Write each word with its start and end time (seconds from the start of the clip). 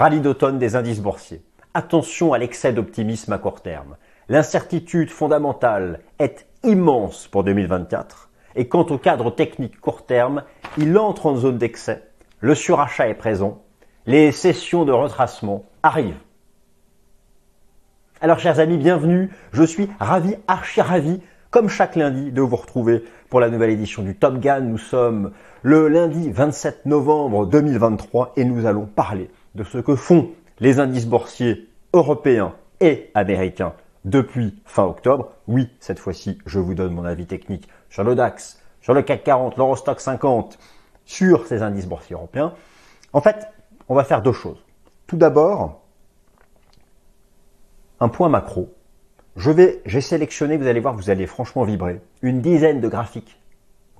Rallye 0.00 0.20
d'automne 0.20 0.58
des 0.58 0.76
indices 0.76 1.02
boursiers. 1.02 1.42
Attention 1.74 2.32
à 2.32 2.38
l'excès 2.38 2.72
d'optimisme 2.72 3.34
à 3.34 3.38
court 3.38 3.60
terme. 3.60 3.98
L'incertitude 4.30 5.10
fondamentale 5.10 6.00
est 6.18 6.46
immense 6.64 7.28
pour 7.28 7.44
2024. 7.44 8.30
Et 8.56 8.66
quant 8.66 8.86
au 8.86 8.96
cadre 8.96 9.30
technique 9.30 9.78
court 9.78 10.06
terme, 10.06 10.44
il 10.78 10.96
entre 10.96 11.26
en 11.26 11.36
zone 11.36 11.58
d'excès. 11.58 12.02
Le 12.38 12.54
surachat 12.54 13.08
est 13.08 13.14
présent. 13.14 13.60
Les 14.06 14.32
sessions 14.32 14.86
de 14.86 14.92
retracement 14.92 15.66
arrivent. 15.82 16.16
Alors 18.22 18.38
chers 18.38 18.58
amis, 18.58 18.78
bienvenue. 18.78 19.28
Je 19.52 19.64
suis 19.64 19.90
ravi, 20.00 20.34
archi 20.48 20.80
ravi, 20.80 21.20
comme 21.50 21.68
chaque 21.68 21.94
lundi, 21.94 22.32
de 22.32 22.40
vous 22.40 22.56
retrouver 22.56 23.04
pour 23.28 23.38
la 23.38 23.50
nouvelle 23.50 23.68
édition 23.68 24.02
du 24.02 24.16
Top 24.16 24.40
Gun. 24.40 24.60
Nous 24.60 24.78
sommes 24.78 25.32
le 25.60 25.88
lundi 25.88 26.30
27 26.30 26.86
novembre 26.86 27.44
2023 27.44 28.32
et 28.36 28.46
nous 28.46 28.64
allons 28.64 28.86
parler 28.86 29.28
de 29.54 29.64
ce 29.64 29.78
que 29.78 29.96
font 29.96 30.30
les 30.58 30.80
indices 30.80 31.06
boursiers 31.06 31.68
européens 31.92 32.54
et 32.80 33.10
américains 33.14 33.74
depuis 34.04 34.60
fin 34.64 34.84
octobre. 34.84 35.32
Oui, 35.46 35.68
cette 35.80 35.98
fois-ci, 35.98 36.38
je 36.46 36.58
vous 36.58 36.74
donne 36.74 36.92
mon 36.92 37.04
avis 37.04 37.26
technique 37.26 37.68
sur 37.88 38.04
le 38.04 38.14
DAX, 38.14 38.62
sur 38.80 38.94
le 38.94 39.02
CAC 39.02 39.24
40, 39.24 39.56
l'Eurostock 39.56 40.00
50, 40.00 40.58
sur 41.04 41.46
ces 41.46 41.62
indices 41.62 41.86
boursiers 41.86 42.14
européens. 42.14 42.54
En 43.12 43.20
fait, 43.20 43.48
on 43.88 43.94
va 43.94 44.04
faire 44.04 44.22
deux 44.22 44.32
choses. 44.32 44.62
Tout 45.06 45.16
d'abord, 45.16 45.82
un 47.98 48.08
point 48.08 48.28
macro. 48.28 48.72
Je 49.36 49.50
vais, 49.50 49.82
j'ai 49.84 50.00
sélectionné, 50.00 50.56
vous 50.56 50.66
allez 50.66 50.80
voir, 50.80 50.94
vous 50.94 51.10
allez 51.10 51.26
franchement 51.26 51.64
vibrer, 51.64 52.00
une 52.22 52.40
dizaine 52.40 52.80
de 52.80 52.88
graphiques 52.88 53.38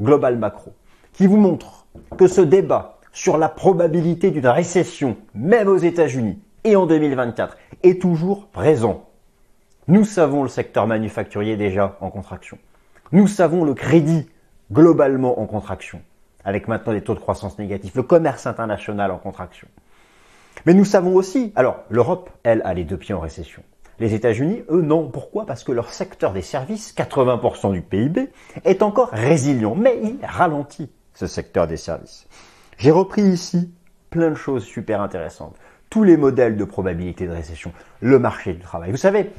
global 0.01 0.39
macro 0.39 0.73
qui 1.13 1.27
vous 1.27 1.37
montrent 1.37 1.87
que 2.17 2.27
ce 2.27 2.41
débat 2.41 3.00
sur 3.13 3.39
la 3.39 3.49
probabilité 3.49 4.31
d'une 4.31 4.47
récession, 4.47 5.17
même 5.35 5.69
aux 5.69 5.77
États-Unis 5.77 6.39
et 6.65 6.77
en 6.77 6.87
2024, 6.87 7.57
est 7.83 8.01
toujours 8.01 8.47
présent. 8.49 9.07
Nous 9.89 10.05
savons 10.05 10.43
le 10.43 10.49
secteur 10.49 10.87
manufacturier 10.87 11.57
déjà 11.57 11.97
en 12.01 12.11
contraction. 12.11 12.59
Nous 13.13 13.27
savons 13.27 13.65
le 13.65 13.75
crédit 13.75 14.29
globalement 14.73 15.41
en 15.41 15.47
contraction, 15.47 16.01
avec 16.45 16.69
maintenant 16.69 16.93
des 16.93 17.03
taux 17.03 17.15
de 17.15 17.21
croissance 17.21 17.59
négatifs, 17.59 17.95
le 17.95 18.03
commerce 18.03 18.47
international 18.47 19.11
en 19.11 19.19
contraction. 19.19 19.67
Mais 20.67 20.75
nous 20.75 20.85
savons 20.85 21.15
aussi, 21.15 21.53
alors 21.57 21.81
l'Europe, 21.89 22.31
elle, 22.43 22.63
a 22.65 22.75
les 22.75 22.85
deux 22.85 22.97
pieds 22.97 23.15
en 23.15 23.21
récession. 23.21 23.63
Les 23.99 24.15
États-Unis, 24.15 24.63
eux, 24.71 24.81
non. 24.81 25.09
Pourquoi? 25.09 25.45
Parce 25.45 25.63
que 25.63 25.73
leur 25.73 25.93
secteur 25.93 26.33
des 26.33 26.43
services, 26.43 26.95
80% 26.95 27.73
du 27.73 27.83
PIB, 27.83 28.31
est 28.65 28.83
encore 28.83 29.11
résilient, 29.11 29.75
mais 29.75 29.99
il 30.03 30.19
ralentit 30.25 30.91
ce 31.15 31.27
secteur 31.27 31.67
des 31.67 31.77
services. 31.77 32.27
J'ai 32.81 32.93
repris 32.93 33.21
ici 33.21 33.71
plein 34.09 34.31
de 34.31 34.35
choses 34.35 34.65
super 34.65 35.03
intéressantes. 35.03 35.55
Tous 35.91 36.03
les 36.03 36.17
modèles 36.17 36.57
de 36.57 36.65
probabilité 36.65 37.27
de 37.27 37.33
récession, 37.33 37.75
le 38.01 38.19
marché 38.19 38.55
du 38.55 38.61
travail. 38.61 38.91
Vous 38.91 38.97
savez, 38.97 39.33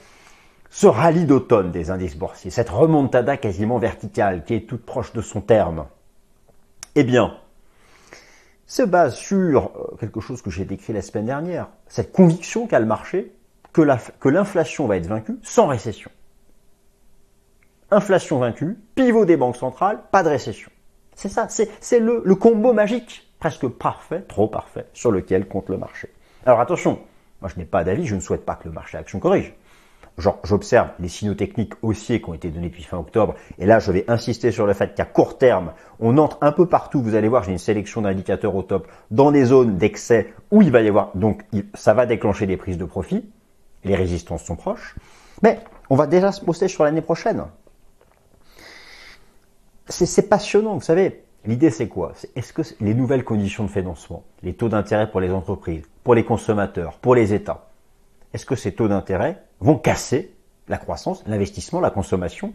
ce 0.70 0.86
rallye 0.86 1.26
d'automne 1.26 1.72
des 1.72 1.90
indices 1.90 2.16
boursiers, 2.16 2.52
cette 2.52 2.70
remontada 2.70 3.38
quasiment 3.38 3.80
verticale 3.80 4.44
qui 4.44 4.54
est 4.54 4.70
toute 4.70 4.86
proche 4.86 5.12
de 5.14 5.22
son 5.22 5.42
terme, 5.42 5.88
eh 6.94 7.04
bien, 7.04 7.36
se 8.68 8.84
base 8.84 9.16
sur 9.16 9.72
euh, 9.76 9.96
quelque 10.00 10.20
chose 10.20 10.44
que 10.44 10.52
j'ai 10.52 10.66
décrit 10.66 10.94
la 10.94 11.02
semaine 11.02 11.26
dernière, 11.26 11.70
cette 11.88 12.12
conviction 12.12 12.68
qu'a 12.68 12.80
le 12.80 12.86
marché 12.86 13.34
que 13.74 14.30
l'inflation 14.30 14.86
va 14.86 14.98
être 14.98 15.08
vaincue 15.08 15.40
sans 15.42 15.66
récession. 15.66 16.12
Inflation 17.90 18.38
vaincue, 18.38 18.78
pivot 18.94 19.26
des 19.26 19.36
banques 19.36 19.58
centrales, 19.58 20.04
pas 20.12 20.22
de 20.22 20.30
récession. 20.30 20.70
C'est 21.16 21.30
ça, 21.30 21.48
c'est 21.50 22.00
le, 22.00 22.22
le 22.24 22.36
combo 22.36 22.74
magique, 22.74 23.31
presque 23.42 23.68
parfait, 23.68 24.22
trop 24.22 24.48
parfait, 24.48 24.86
sur 24.94 25.12
lequel 25.12 25.48
compte 25.48 25.68
le 25.68 25.78
marché. 25.78 26.10
Alors 26.46 26.62
attention, 26.62 27.00
moi 27.42 27.50
je 27.54 27.60
n'ai 27.60 27.66
pas 27.66 27.84
d'avis, 27.84 28.06
je 28.06 28.16
ne 28.16 28.22
souhaite 28.22 28.46
pas 28.46 28.56
que 28.56 28.68
le 28.68 28.74
marché 28.74 28.98
action 28.98 29.20
corrige. 29.20 29.54
Genre, 30.18 30.38
j'observe 30.44 30.90
les 31.00 31.08
signaux 31.08 31.34
techniques 31.34 31.74
haussiers 31.82 32.22
qui 32.22 32.30
ont 32.30 32.36
été 32.36 32.52
donnés 32.52 32.70
depuis 32.70 32.84
fin 32.84 33.00
octobre, 33.00 33.34
et 33.58 33.66
là 33.66 33.80
je 33.80 33.92
vais 33.92 34.06
insister 34.08 34.52
sur 34.52 34.68
le 34.68 34.74
fait 34.74 34.94
qu'à 34.94 35.06
court 35.06 35.40
terme, 35.40 35.74
on 36.00 36.20
entre 36.20 36.38
un 36.42 36.52
peu 36.52 36.68
partout, 36.68 37.02
vous 37.02 37.16
allez 37.16 37.30
voir, 37.30 37.44
j'ai 37.44 37.52
une 37.52 37.58
sélection 37.58 38.04
d'indicateurs 38.04 38.56
au 38.56 38.62
top, 38.62 38.88
dans 39.10 39.32
des 39.32 39.46
zones 39.46 39.76
d'excès 39.76 40.34
où 40.52 40.62
il 40.62 40.72
va 40.72 40.82
y 40.82 40.88
avoir, 40.88 41.10
donc 41.16 41.44
ça 41.74 41.96
va 41.96 42.06
déclencher 42.06 42.46
des 42.46 42.58
prises 42.58 42.78
de 42.78 42.86
profit, 42.86 43.28
les 43.84 43.96
résistances 43.96 44.44
sont 44.44 44.56
proches, 44.56 44.96
mais 45.42 45.60
on 45.90 45.96
va 45.96 46.06
déjà 46.06 46.32
se 46.32 46.46
poster 46.46 46.68
sur 46.68 46.84
l'année 46.84 47.02
prochaine. 47.02 47.44
C'est 49.88 50.30
passionnant, 50.30 50.76
vous 50.76 50.82
savez. 50.82 51.24
L'idée, 51.46 51.72
c'est 51.72 51.88
quoi? 51.88 52.14
Est-ce 52.36 52.54
que 52.54 52.62
les 52.80 52.94
nouvelles 52.94 53.24
conditions 53.24 53.64
de 53.64 53.70
financement, 53.70 54.24
les 54.44 54.54
taux 54.54 54.70
d'intérêt 54.70 55.10
pour 55.10 55.20
les 55.20 55.32
entreprises, 55.32 55.84
pour 56.04 56.16
les 56.16 56.24
consommateurs, 56.24 56.98
pour 57.00 57.16
les 57.16 57.34
États, 57.34 57.70
est-ce 58.34 58.46
que 58.46 58.56
ces 58.56 58.74
taux 58.74 58.88
d'intérêt 58.88 59.44
vont 59.60 59.78
casser 59.78 60.34
la 60.68 60.78
croissance, 60.78 61.24
l'investissement, 61.28 61.80
la 61.80 61.90
consommation, 61.90 62.54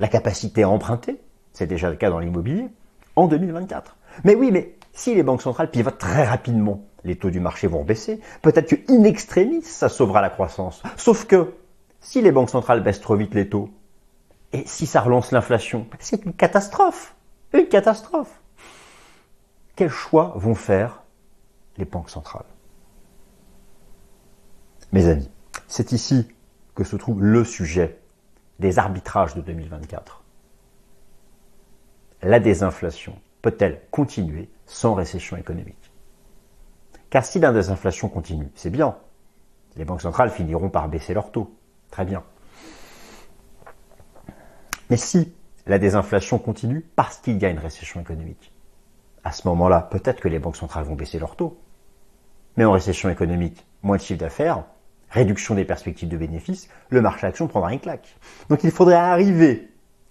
la 0.00 0.08
capacité 0.08 0.62
à 0.62 0.68
emprunter? 0.68 1.20
C'est 1.52 1.66
déjà 1.66 1.90
le 1.90 1.96
cas 1.96 2.10
dans 2.10 2.18
l'immobilier 2.18 2.68
en 3.16 3.28
2024. 3.28 3.96
Mais 4.24 4.34
oui, 4.34 4.50
mais 4.50 4.74
si 4.92 5.14
les 5.14 5.22
banques 5.22 5.42
centrales 5.42 5.70
pivotent 5.70 5.98
très 5.98 6.24
rapidement 6.24 6.82
les 7.04 7.16
taux 7.16 7.30
du 7.30 7.40
marché 7.40 7.66
vont 7.66 7.84
baisser. 7.84 8.20
Peut-être 8.42 8.68
que 8.68 8.92
in 8.92 9.04
extremis, 9.04 9.62
ça 9.62 9.88
sauvera 9.88 10.20
la 10.20 10.30
croissance. 10.30 10.82
Sauf 10.96 11.26
que 11.26 11.54
si 12.00 12.22
les 12.22 12.32
banques 12.32 12.50
centrales 12.50 12.82
baissent 12.82 13.00
trop 13.00 13.16
vite 13.16 13.34
les 13.34 13.48
taux, 13.48 13.70
et 14.52 14.64
si 14.66 14.86
ça 14.86 15.00
relance 15.00 15.32
l'inflation, 15.32 15.86
c'est 15.98 16.24
une 16.24 16.34
catastrophe. 16.34 17.14
Une 17.52 17.68
catastrophe. 17.68 18.40
Quels 19.76 19.90
choix 19.90 20.32
vont 20.36 20.54
faire 20.54 21.02
les 21.76 21.84
banques 21.84 22.10
centrales? 22.10 22.46
Mes 24.92 25.06
amis, 25.06 25.30
c'est 25.68 25.92
ici 25.92 26.28
que 26.74 26.84
se 26.84 26.96
trouve 26.96 27.22
le 27.22 27.44
sujet 27.44 27.98
des 28.58 28.78
arbitrages 28.78 29.34
de 29.34 29.40
2024. 29.40 30.22
La 32.22 32.40
désinflation 32.40 33.18
peut-elle 33.40 33.82
continuer 33.90 34.48
sans 34.66 34.94
récession 34.94 35.36
économique? 35.36 35.90
Car 37.10 37.24
si 37.24 37.40
la 37.40 37.52
désinflation 37.52 38.08
continue, 38.08 38.50
c'est 38.54 38.70
bien. 38.70 38.96
Les 39.76 39.84
banques 39.84 40.02
centrales 40.02 40.30
finiront 40.30 40.70
par 40.70 40.88
baisser 40.88 41.14
leurs 41.14 41.32
taux. 41.32 41.54
Très 41.90 42.04
bien. 42.04 42.22
Mais 44.88 44.96
si 44.96 45.34
la 45.66 45.78
désinflation 45.78 46.38
continue 46.38 46.84
parce 46.96 47.18
qu'il 47.18 47.38
y 47.38 47.44
a 47.44 47.48
une 47.48 47.58
récession 47.58 48.00
économique, 48.00 48.52
à 49.24 49.32
ce 49.32 49.46
moment-là, 49.48 49.88
peut-être 49.90 50.20
que 50.20 50.28
les 50.28 50.38
banques 50.38 50.56
centrales 50.56 50.84
vont 50.84 50.94
baisser 50.94 51.18
leurs 51.18 51.36
taux. 51.36 51.56
Mais 52.56 52.64
en 52.64 52.72
récession 52.72 53.08
économique, 53.08 53.64
moins 53.82 53.96
de 53.96 54.02
chiffre 54.02 54.18
d'affaires, 54.18 54.64
réduction 55.10 55.54
des 55.54 55.64
perspectives 55.64 56.08
de 56.08 56.16
bénéfices, 56.16 56.68
le 56.90 57.00
marché 57.00 57.26
action 57.26 57.46
prendra 57.46 57.72
une 57.72 57.80
claque. 57.80 58.16
Donc 58.48 58.64
il 58.64 58.70
faudrait 58.70 58.94
arriver, 58.94 59.68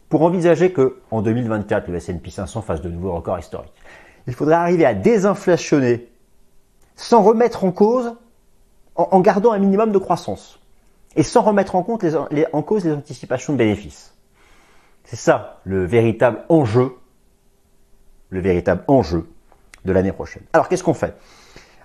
pour 0.10 0.22
envisager 0.22 0.72
que 0.72 1.02
en 1.12 1.22
2024 1.22 1.90
le 1.90 1.96
S&P 1.98 2.32
500 2.32 2.62
fasse 2.62 2.82
de 2.82 2.90
nouveaux 2.90 3.14
records 3.14 3.40
historiques, 3.40 3.74
il 4.28 4.34
faudrait 4.34 4.56
arriver 4.56 4.86
à 4.86 4.94
désinflationner 4.94 6.08
sans 6.96 7.24
remettre 7.24 7.64
en 7.64 7.72
cause, 7.72 8.14
en, 8.96 9.20
gardant 9.22 9.52
un 9.52 9.60
minimum 9.60 9.92
de 9.92 9.98
croissance, 9.98 10.60
et 11.16 11.24
sans 11.24 11.42
remettre 11.42 11.76
en 11.76 11.84
cause 11.84 12.86
les 12.86 12.94
anticipations 12.94 13.54
de 13.54 13.58
bénéfices. 13.58 14.14
C'est 15.04 15.18
ça 15.18 15.60
le 15.64 15.84
véritable 15.86 16.44
enjeu, 16.50 16.96
le 18.30 18.40
véritable 18.40 18.84
enjeu 18.88 19.28
de 19.86 19.92
l'année 19.92 20.12
prochaine. 20.12 20.44
Alors 20.54 20.70
qu'est-ce 20.70 20.84
qu'on 20.84 20.94
fait? 20.94 21.16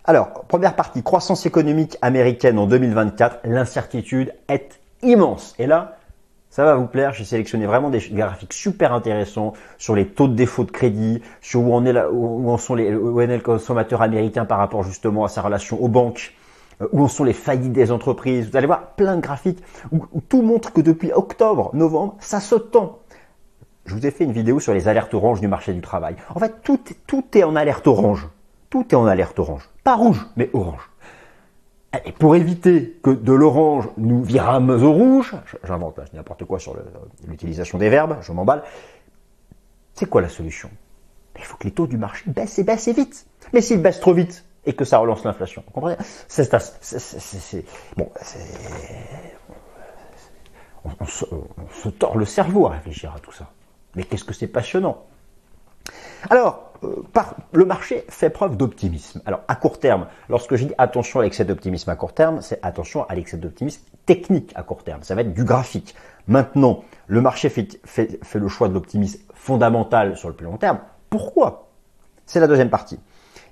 Alors, 0.04 0.44
première 0.46 0.76
partie, 0.76 1.02
croissance 1.02 1.46
économique 1.46 1.98
américaine 2.00 2.58
en 2.58 2.66
2024, 2.66 3.40
l'incertitude 3.44 4.32
est 4.48 4.78
immense. 5.02 5.54
Et 5.58 5.66
là, 5.66 5.96
ça 6.48 6.64
va 6.64 6.74
vous 6.74 6.86
plaire, 6.86 7.12
j'ai 7.12 7.24
sélectionné 7.24 7.66
vraiment 7.66 7.90
des 7.90 7.98
graphiques 7.98 8.52
super 8.52 8.92
intéressants 8.92 9.52
sur 9.78 9.96
les 9.96 10.06
taux 10.06 10.28
de 10.28 10.34
défaut 10.34 10.64
de 10.64 10.70
crédit, 10.70 11.20
sur 11.40 11.60
où, 11.60 11.74
où 11.74 12.50
en 12.50 12.56
où 12.56 13.20
est 13.20 13.26
le 13.26 13.40
consommateur 13.40 14.00
américain 14.00 14.44
par 14.44 14.58
rapport 14.58 14.84
justement 14.84 15.24
à 15.24 15.28
sa 15.28 15.42
relation 15.42 15.82
aux 15.82 15.88
banques, 15.88 16.32
euh, 16.80 16.88
où 16.92 17.02
en 17.02 17.08
sont 17.08 17.24
les 17.24 17.32
faillites 17.32 17.72
des 17.72 17.90
entreprises. 17.90 18.50
Vous 18.50 18.56
allez 18.56 18.66
voir 18.66 18.92
plein 18.92 19.16
de 19.16 19.20
graphiques 19.20 19.62
où, 19.92 20.06
tout 20.28 20.42
montre 20.42 20.72
que 20.72 20.80
depuis 20.80 21.12
octobre, 21.12 21.70
novembre, 21.74 22.16
ça 22.20 22.40
se 22.40 22.54
tend. 22.54 23.00
Je 23.86 23.94
vous 23.94 24.04
ai 24.04 24.10
fait 24.10 24.24
une 24.24 24.32
vidéo 24.32 24.58
sur 24.58 24.74
les 24.74 24.88
alertes 24.88 25.14
oranges 25.14 25.40
du 25.40 25.48
marché 25.48 25.72
du 25.72 25.80
travail. 25.80 26.16
En 26.34 26.40
fait, 26.40 26.54
tout, 26.62 26.80
est 27.34 27.44
en 27.44 27.54
alerte 27.54 27.86
orange. 27.86 28.28
Tout 28.68 28.84
est 28.90 28.96
en 28.96 29.06
alerte 29.06 29.38
orange. 29.38 29.68
Pas 29.84 29.94
rouge, 29.94 30.26
mais 30.36 30.50
orange. 30.52 30.90
Et 32.04 32.12
pour 32.12 32.34
éviter 32.36 32.98
que 33.02 33.10
de 33.10 33.32
l'orange 33.32 33.88
nous 33.96 34.22
virâmes 34.22 34.70
au 34.70 34.92
rouge, 34.92 35.34
j'invente, 35.64 36.00
je 36.04 36.10
dis 36.10 36.16
n'importe 36.16 36.44
quoi 36.44 36.58
sur 36.58 36.76
l'utilisation 37.26 37.78
des 37.78 37.88
verbes, 37.88 38.18
je 38.20 38.32
m'emballe. 38.32 38.64
C'est 39.94 40.06
quoi 40.06 40.20
la 40.20 40.28
solution? 40.28 40.68
Il 41.38 41.44
faut 41.44 41.56
que 41.56 41.64
les 41.64 41.70
taux 41.70 41.86
du 41.86 41.96
marché 41.96 42.24
baissent 42.26 42.58
et 42.58 42.64
baissent 42.64 42.88
et 42.88 42.92
vite. 42.92 43.26
Mais 43.52 43.60
s'ils 43.60 43.80
baissent 43.80 44.00
trop 44.00 44.12
vite 44.12 44.44
et 44.66 44.74
que 44.74 44.84
ça 44.84 44.98
relance 44.98 45.24
l'inflation, 45.24 45.62
vous 45.64 45.72
comprenez? 45.72 45.96
C'est 46.28 46.50
bon, 47.96 48.10
on 50.84 51.06
se 51.06 51.88
tord 51.88 52.18
le 52.18 52.24
cerveau 52.24 52.66
à 52.66 52.70
réfléchir 52.70 53.14
à 53.14 53.20
tout 53.20 53.32
ça. 53.32 53.48
Mais 53.96 54.04
qu'est-ce 54.04 54.24
que 54.24 54.34
c'est 54.34 54.46
passionnant 54.46 55.04
Alors, 56.30 56.72
euh, 56.84 57.02
le 57.52 57.64
marché 57.64 58.04
fait 58.08 58.30
preuve 58.30 58.56
d'optimisme. 58.56 59.22
Alors, 59.26 59.40
à 59.48 59.56
court 59.56 59.80
terme, 59.80 60.06
lorsque 60.28 60.54
je 60.56 60.66
dis 60.66 60.74
attention 60.78 61.20
à 61.20 61.22
l'excès 61.24 61.44
d'optimisme 61.44 61.90
à 61.90 61.96
court 61.96 62.12
terme, 62.12 62.40
c'est 62.42 62.60
attention 62.62 63.04
à 63.08 63.14
l'excès 63.14 63.36
d'optimisme 63.36 63.82
technique 64.04 64.52
à 64.54 64.62
court 64.62 64.84
terme. 64.84 65.02
Ça 65.02 65.14
va 65.14 65.22
être 65.22 65.34
du 65.34 65.44
graphique. 65.44 65.94
Maintenant, 66.28 66.84
le 67.06 67.20
marché 67.20 67.48
fait, 67.48 67.80
fait 67.84 68.38
le 68.38 68.48
choix 68.48 68.68
de 68.68 68.74
l'optimisme 68.74 69.20
fondamental 69.34 70.16
sur 70.16 70.28
le 70.28 70.34
plus 70.34 70.46
long 70.46 70.56
terme. 70.56 70.78
Pourquoi? 71.10 71.68
C'est 72.26 72.40
la 72.40 72.46
deuxième 72.46 72.70
partie. 72.70 72.98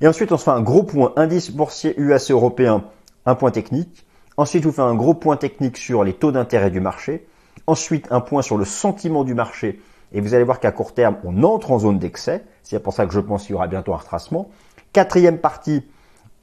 Et 0.01 0.09
ensuite, 0.09 0.33
on 0.33 0.37
se 0.37 0.45
fait 0.45 0.51
un 0.51 0.61
gros 0.61 0.83
point 0.83 1.13
indice 1.17 1.51
boursier 1.51 1.95
UAC 1.99 2.31
européen, 2.31 2.85
un 3.27 3.35
point 3.35 3.51
technique. 3.51 4.05
Ensuite, 4.37 4.65
vous 4.65 4.73
fais 4.73 4.83
un 4.83 4.95
gros 4.95 5.15
point 5.15 5.37
technique 5.37 5.77
sur 5.77 6.03
les 6.03 6.13
taux 6.13 6.33
d'intérêt 6.33 6.71
du 6.71 6.81
marché. 6.81 7.27
Ensuite, 7.67 8.09
un 8.11 8.21
point 8.21 8.43
sur 8.43 8.59
le 8.59 8.65
sentiment 8.65 9.25
du 9.25 9.35
marché. 9.35 9.81
Et 10.15 10.21
vous 10.21 10.33
allez 10.33 10.45
voir 10.45 10.61
qu'à 10.61 10.73
court 10.73 10.95
terme, 10.95 11.17
on 11.25 11.43
entre 11.43 11.73
en 11.73 11.81
zone 11.81 11.99
d'excès. 11.99 12.45
C'est 12.63 12.81
pour 12.83 12.95
ça 12.95 13.05
que 13.05 13.13
je 13.13 13.21
pense 13.21 13.43
qu'il 13.43 13.53
y 13.53 13.55
aura 13.55 13.67
bientôt 13.67 13.93
un 13.93 13.99
retracement. 13.99 14.49
Quatrième 14.93 15.39
partie, 15.39 15.85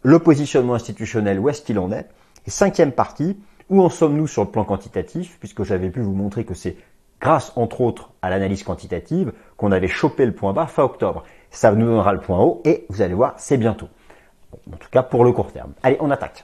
le 0.03 0.19
positionnement 0.19 0.73
institutionnel, 0.73 1.39
où 1.39 1.49
est-ce 1.49 1.61
qu'il 1.61 1.79
en 1.79 1.91
est? 1.91 2.07
Et 2.45 2.49
cinquième 2.49 2.91
partie, 2.91 3.39
où 3.69 3.81
en 3.81 3.89
sommes-nous 3.89 4.27
sur 4.27 4.43
le 4.43 4.49
plan 4.49 4.65
quantitatif? 4.65 5.37
Puisque 5.39 5.63
j'avais 5.63 5.89
pu 5.89 6.01
vous 6.01 6.13
montrer 6.13 6.43
que 6.43 6.53
c'est 6.53 6.75
grâce, 7.21 7.53
entre 7.55 7.79
autres, 7.79 8.11
à 8.21 8.29
l'analyse 8.29 8.63
quantitative 8.63 9.31
qu'on 9.55 9.71
avait 9.71 9.87
chopé 9.87 10.25
le 10.25 10.33
point 10.33 10.51
bas 10.51 10.67
fin 10.67 10.83
octobre. 10.83 11.23
Ça 11.49 11.71
nous 11.71 11.85
donnera 11.85 12.11
le 12.11 12.19
point 12.19 12.39
haut 12.39 12.61
et 12.65 12.85
vous 12.89 13.01
allez 13.01 13.13
voir, 13.13 13.35
c'est 13.37 13.57
bientôt. 13.57 13.87
en 14.71 14.77
tout 14.77 14.89
cas, 14.91 15.03
pour 15.03 15.23
le 15.23 15.31
court 15.31 15.53
terme. 15.53 15.73
Allez, 15.81 15.97
on 16.01 16.11
attaque. 16.11 16.43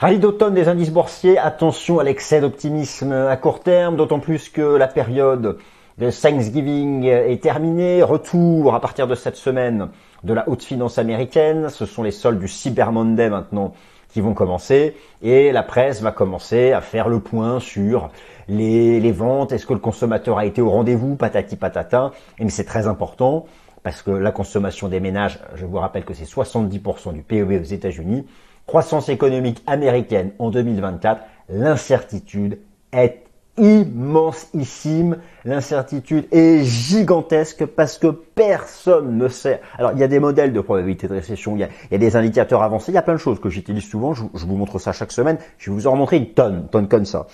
Rallye 0.00 0.20
d'automne 0.20 0.54
des 0.54 0.68
indices 0.68 0.92
boursiers, 0.92 1.38
attention 1.38 1.98
à 1.98 2.04
l'excès 2.04 2.40
d'optimisme 2.40 3.10
à 3.10 3.36
court 3.36 3.58
terme, 3.58 3.96
d'autant 3.96 4.20
plus 4.20 4.48
que 4.48 4.76
la 4.76 4.86
période 4.86 5.58
de 5.98 6.10
Thanksgiving 6.12 7.02
est 7.02 7.42
terminée. 7.42 8.04
Retour 8.04 8.76
à 8.76 8.80
partir 8.80 9.08
de 9.08 9.16
cette 9.16 9.34
semaine 9.34 9.88
de 10.22 10.32
la 10.32 10.48
haute 10.48 10.62
finance 10.62 10.98
américaine. 10.98 11.68
Ce 11.68 11.84
sont 11.84 12.04
les 12.04 12.12
soldes 12.12 12.38
du 12.38 12.46
Cyber 12.46 12.92
Monday 12.92 13.28
maintenant 13.28 13.72
qui 14.08 14.20
vont 14.20 14.34
commencer 14.34 14.94
et 15.20 15.50
la 15.50 15.64
presse 15.64 16.00
va 16.00 16.12
commencer 16.12 16.70
à 16.70 16.80
faire 16.80 17.08
le 17.08 17.18
point 17.18 17.58
sur 17.58 18.10
les, 18.46 19.10
ventes. 19.10 19.50
Est-ce 19.50 19.66
que 19.66 19.74
le 19.74 19.80
consommateur 19.80 20.38
a 20.38 20.46
été 20.46 20.62
au 20.62 20.70
rendez-vous? 20.70 21.16
Patati 21.16 21.56
patata. 21.56 22.12
Mais 22.38 22.50
c'est 22.50 22.62
très 22.62 22.86
important 22.86 23.46
parce 23.82 24.02
que 24.02 24.12
la 24.12 24.30
consommation 24.30 24.86
des 24.86 25.00
ménages, 25.00 25.40
je 25.56 25.66
vous 25.66 25.78
rappelle 25.78 26.04
que 26.04 26.14
c'est 26.14 26.24
70% 26.24 27.14
du 27.14 27.22
PIB 27.22 27.58
aux 27.58 27.62
États-Unis 27.64 28.26
croissance 28.68 29.08
économique 29.08 29.62
américaine 29.66 30.30
en 30.38 30.50
2024, 30.50 31.22
l'incertitude 31.48 32.58
est 32.92 33.24
immensissime. 33.56 35.16
L'incertitude 35.46 36.28
est 36.30 36.62
gigantesque 36.64 37.64
parce 37.64 37.98
que 37.98 38.08
personne 38.08 39.16
ne 39.16 39.26
sait. 39.28 39.62
Alors, 39.78 39.92
il 39.92 39.98
y 39.98 40.04
a 40.04 40.06
des 40.06 40.20
modèles 40.20 40.52
de 40.52 40.60
probabilité 40.60 41.08
de 41.08 41.14
récession, 41.14 41.56
il 41.56 41.60
y 41.60 41.94
a, 41.94 41.98
des 41.98 42.14
indicateurs 42.14 42.62
avancés, 42.62 42.92
il 42.92 42.94
y 42.94 42.98
a 42.98 43.02
plein 43.02 43.14
de 43.14 43.18
choses 43.18 43.40
que 43.40 43.48
j'utilise 43.48 43.88
souvent. 43.88 44.12
Je, 44.12 44.22
vous 44.34 44.56
montre 44.56 44.78
ça 44.78 44.92
chaque 44.92 45.12
semaine. 45.12 45.38
Je 45.56 45.70
vais 45.70 45.74
vous 45.74 45.86
en 45.86 45.96
montrer 45.96 46.18
une 46.18 46.28
tonne, 46.34 46.68
tonne 46.68 46.88
comme 46.88 47.06
ça. 47.06 47.26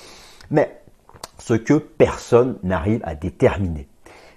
Mais 0.53 0.81
ce 1.39 1.55
que 1.55 1.75
personne 1.75 2.59
n'arrive 2.63 3.01
à 3.03 3.17
déterminer, 3.17 3.89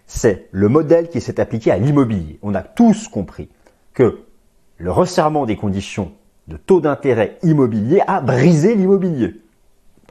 c'est 0.07 0.47
le 0.51 0.67
modèle 0.67 1.09
qui 1.09 1.21
s'est 1.21 1.39
appliqué 1.39 1.69
à 1.69 1.77
l'immobilier. 1.77 2.39
On 2.41 2.55
a 2.55 2.63
tous 2.63 3.07
compris 3.07 3.49
que 3.93 4.23
le 4.77 4.91
resserrement 4.91 5.45
des 5.45 5.57
conditions 5.57 6.11
de 6.47 6.57
taux 6.57 6.81
d'intérêt 6.81 7.37
immobilier 7.43 8.01
a 8.07 8.21
brisé 8.21 8.75
l'immobilier. 8.75 9.41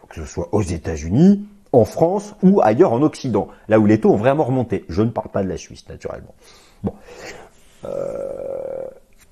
Que 0.09 0.21
ce 0.23 0.25
soit 0.25 0.49
aux 0.53 0.63
États-Unis, 0.63 1.47
en 1.73 1.85
France 1.85 2.35
ou 2.43 2.61
ailleurs 2.63 2.93
en 2.93 3.03
Occident, 3.03 3.49
là 3.69 3.79
où 3.79 3.87
les 3.87 4.01
taux 4.01 4.13
ont 4.13 4.17
vraiment 4.17 4.45
remonté. 4.45 4.85
Je 4.89 5.03
ne 5.03 5.11
parle 5.11 5.29
pas 5.29 5.43
de 5.43 5.49
la 5.49 5.57
Suisse, 5.57 5.89
naturellement. 5.89 6.35
Bon. 6.83 6.93
Euh, 7.85 8.85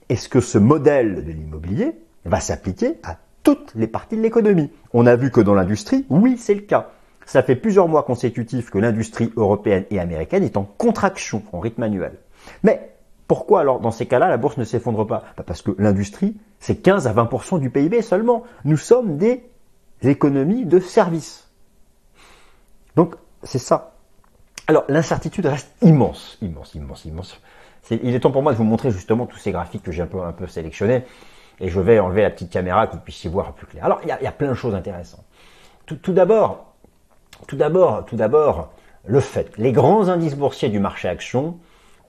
est-ce 0.09 0.29
que 0.29 0.41
ce 0.41 0.59
modèle 0.59 1.25
de 1.25 1.33
l'immobilier 1.33 1.97
va 2.25 2.41
s'appliquer 2.41 2.99
à 3.03 3.19
toutes 3.43 3.73
les 3.75 3.87
parties 3.87 4.17
de 4.17 4.23
l'économie? 4.23 4.71
On 4.93 5.07
a 5.07 5.17
vu 5.17 5.31
que 5.31 5.41
dans 5.41 5.55
l'industrie, 5.55 6.05
oui, 6.11 6.37
c'est 6.39 6.55
le 6.55 6.61
cas. 6.61 6.91
Ça 7.27 7.43
fait 7.43 7.57
plusieurs 7.57 7.89
mois 7.89 8.03
consécutifs 8.03 8.71
que 8.71 8.79
l'industrie 8.79 9.33
européenne 9.37 9.85
et 9.91 9.99
américaine 9.99 10.45
est 10.45 10.59
en 10.59 10.65
contraction 10.65 11.43
en 11.53 11.61
rythme 11.61 11.83
annuel. 11.83 12.19
Mais 12.63 12.94
pourquoi 13.27 13.61
alors 13.61 13.81
dans 13.81 13.91
ces 13.91 14.07
cas-là 14.07 14.29
la 14.29 14.37
bourse 14.37 14.57
ne 14.59 14.65
s'effondre 14.65 15.07
pas? 15.07 15.25
Bah, 15.37 15.45
Parce 15.47 15.63
que 15.63 15.73
l'industrie, 15.79 16.37
c'est 16.59 16.77
15 16.77 17.07
à 17.07 17.15
20% 17.15 17.61
du 17.61 17.71
PIB 17.71 18.03
seulement. 18.03 18.45
Nous 18.65 18.77
sommes 18.77 19.17
des 19.17 19.49
économies 20.03 20.67
de 20.67 20.79
services. 20.79 21.49
Donc 22.97 23.15
c'est 23.43 23.59
ça. 23.59 23.95
Alors 24.67 24.85
l'incertitude 24.89 25.47
reste 25.47 25.71
immense, 25.83 26.39
immense, 26.43 26.75
immense, 26.75 27.05
immense. 27.05 27.41
il 27.91 28.15
est 28.15 28.21
temps 28.21 28.31
pour 28.31 28.43
moi 28.43 28.53
de 28.53 28.57
vous 28.57 28.65
montrer 28.65 28.91
justement 28.91 29.27
tous 29.27 29.39
ces 29.39 29.53
graphiques 29.53 29.83
que 29.83 29.93
j'ai 29.93 30.03
un 30.03 30.07
peu, 30.07 30.47
sélectionnés. 30.47 31.05
Et 31.61 31.69
je 31.69 31.81
vais 31.81 32.01
enlever 32.01 32.23
la 32.23 32.31
petite 32.31 32.51
caméra 32.51 32.87
que 32.87 32.95
vous 32.95 33.01
puissiez 33.01 33.31
voir 33.31 33.53
plus 33.53 33.67
clair. 33.67 33.85
Alors 33.85 34.01
il 34.03 34.09
y 34.09 34.27
a, 34.27 34.33
plein 34.33 34.49
de 34.49 34.55
choses 34.55 34.75
intéressantes. 34.75 35.25
Tout 35.87 36.13
d'abord, 36.13 36.75
tout 37.47 37.57
d'abord, 37.57 38.73
le 39.07 39.21
fait. 39.21 39.51
Les 39.57 39.73
grands 39.73 40.09
indices 40.09 40.35
boursiers 40.35 40.69
du 40.69 40.81
marché 40.81 41.09
action 41.09 41.59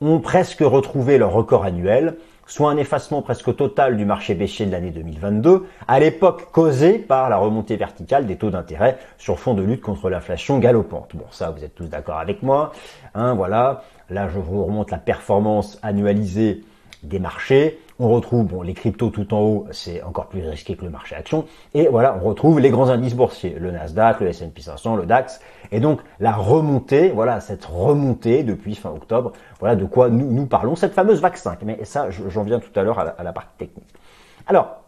ont 0.01 0.19
presque 0.19 0.59
retrouvé 0.59 1.17
leur 1.17 1.31
record 1.31 1.63
annuel, 1.63 2.17
soit 2.47 2.69
un 2.69 2.77
effacement 2.77 3.21
presque 3.21 3.55
total 3.55 3.97
du 3.97 4.05
marché 4.05 4.35
baissier 4.35 4.65
de 4.65 4.71
l'année 4.71 4.91
2022, 4.91 5.65
à 5.87 5.99
l'époque 5.99 6.51
causé 6.51 6.99
par 6.99 7.29
la 7.29 7.37
remontée 7.37 7.75
verticale 7.75 8.25
des 8.25 8.37
taux 8.37 8.51
d'intérêt 8.51 8.97
sur 9.17 9.39
fond 9.39 9.53
de 9.53 9.63
lutte 9.63 9.81
contre 9.81 10.09
l'inflation 10.09 10.59
galopante. 10.59 11.15
Bon, 11.15 11.25
ça, 11.31 11.49
vous 11.49 11.63
êtes 11.63 11.75
tous 11.75 11.87
d'accord 11.87 12.19
avec 12.19 12.43
moi. 12.43 12.71
Hein, 13.15 13.33
voilà. 13.33 13.83
Là, 14.09 14.27
je 14.27 14.39
vous 14.39 14.63
remonte 14.63 14.91
la 14.91 14.99
performance 14.99 15.79
annualisée 15.81 16.63
des 17.01 17.19
marchés. 17.19 17.79
On 17.97 18.09
retrouve 18.09 18.45
bon, 18.45 18.61
les 18.61 18.73
cryptos 18.73 19.09
tout 19.09 19.33
en 19.33 19.39
haut, 19.39 19.67
c'est 19.71 20.03
encore 20.03 20.27
plus 20.27 20.45
risqué 20.45 20.75
que 20.75 20.83
le 20.83 20.91
marché 20.91 21.15
action. 21.15 21.45
Et 21.73 21.87
voilà, 21.87 22.19
on 22.21 22.27
retrouve 22.27 22.59
les 22.59 22.69
grands 22.69 22.89
indices 22.89 23.15
boursiers, 23.15 23.55
le 23.57 23.71
Nasdaq, 23.71 24.19
le 24.19 24.27
S&P 24.27 24.61
500, 24.61 24.97
le 24.97 25.05
DAX. 25.05 25.39
Et 25.71 25.79
donc 25.79 26.01
la 26.19 26.33
remontée, 26.33 27.09
voilà, 27.09 27.39
cette 27.39 27.65
remontée 27.65 28.43
depuis 28.43 28.75
fin 28.75 28.89
octobre, 28.89 29.33
voilà 29.59 29.75
de 29.75 29.85
quoi 29.85 30.09
nous, 30.09 30.45
parlons, 30.45 30.75
cette 30.75 30.93
fameuse 30.93 31.21
VAX 31.21 31.41
5. 31.41 31.59
Mais 31.63 31.83
ça, 31.83 32.09
j'en 32.09 32.43
viens 32.43 32.59
tout 32.59 32.77
à 32.79 32.83
l'heure 32.83 32.99
à, 32.99 33.23
la 33.23 33.33
partie 33.33 33.57
technique. 33.57 33.87
Alors, 34.47 34.83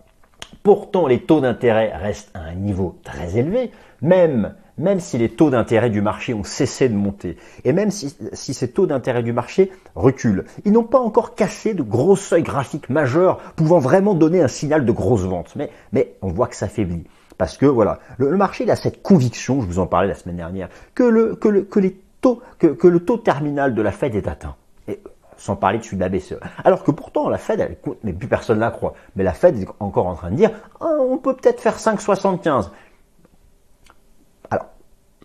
pourtant, 0.63 1.07
les 1.07 1.21
taux 1.21 1.41
d'intérêt 1.41 1.91
restent 1.95 2.31
à 2.33 2.39
un 2.39 2.55
niveau 2.55 2.97
très 3.03 3.37
élevé, 3.37 3.71
même 4.01 4.53
même 4.77 4.99
si 4.99 5.17
les 5.17 5.29
taux 5.29 5.49
d'intérêt 5.49 5.89
du 5.89 6.01
marché 6.01 6.33
ont 6.33 6.43
cessé 6.43 6.87
de 6.87 6.93
monter, 6.93 7.37
et 7.63 7.73
même 7.73 7.89
si, 7.89 8.15
ces 8.33 8.71
taux 8.71 8.85
d'intérêt 8.85 9.23
du 9.23 9.33
marché 9.33 9.71
reculent, 9.95 10.45
ils 10.65 10.71
n'ont 10.71 10.83
pas 10.83 10.99
encore 10.99 11.33
cassé 11.33 11.73
de 11.73 11.81
gros 11.81 12.15
seuils 12.15 12.43
graphiques 12.43 12.89
majeurs 12.89 13.39
pouvant 13.55 13.79
vraiment 13.79 14.13
donner 14.13 14.41
un 14.41 14.47
signal 14.47 14.85
de 14.85 14.91
grosse 14.91 15.23
vente. 15.23 15.55
Mais, 15.55 15.71
mais 15.93 16.13
on 16.21 16.27
voit 16.27 16.47
que 16.47 16.55
ça 16.55 16.67
faiblit. 16.67 17.05
Parce 17.37 17.57
que 17.57 17.65
voilà, 17.65 17.99
le, 18.17 18.35
marché 18.35 18.63
il 18.63 18.71
a 18.71 18.75
cette 18.75 19.01
conviction, 19.01 19.61
je 19.61 19.67
vous 19.67 19.79
en 19.79 19.87
parlais 19.87 20.07
la 20.07 20.15
semaine 20.15 20.37
dernière, 20.37 20.69
que 20.95 21.03
le, 21.03 21.35
que 21.35 21.47
le, 21.47 21.61
que 21.63 21.79
les 21.79 21.99
taux, 22.21 22.41
que, 22.57 22.67
que 22.67 22.87
le 22.87 22.99
taux 22.99 23.17
terminal 23.17 23.75
de 23.75 23.81
la 23.81 23.91
Fed 23.91 24.15
est 24.15 24.27
atteint. 24.27 24.55
Et, 24.87 24.99
sans 25.37 25.55
parler 25.55 25.77
de 25.77 25.83
celui 25.83 25.97
de 25.97 26.01
la 26.01 26.09
BCE. 26.09 26.39
Alors 26.63 26.83
que 26.83 26.89
pourtant, 26.89 27.29
la 27.29 27.37
Fed, 27.37 27.59
elle, 27.59 27.77
mais 28.03 28.11
plus 28.11 28.27
personne 28.27 28.57
ne 28.57 28.61
la 28.61 28.71
croit, 28.71 28.95
mais 29.15 29.23
la 29.23 29.33
Fed 29.33 29.61
est 29.61 29.67
encore 29.79 30.07
en 30.07 30.15
train 30.15 30.31
de 30.31 30.35
dire, 30.35 30.49
ah, 30.81 30.97
on 30.99 31.19
peut 31.19 31.35
peut-être 31.35 31.61
faire 31.61 31.77
5,75 31.77 32.71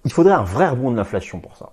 il 0.05 0.13
faudrait 0.13 0.35
un 0.35 0.43
vrai 0.43 0.69
rebond 0.69 0.91
de 0.91 0.97
l'inflation 0.97 1.41
pour 1.41 1.57
ça. 1.57 1.71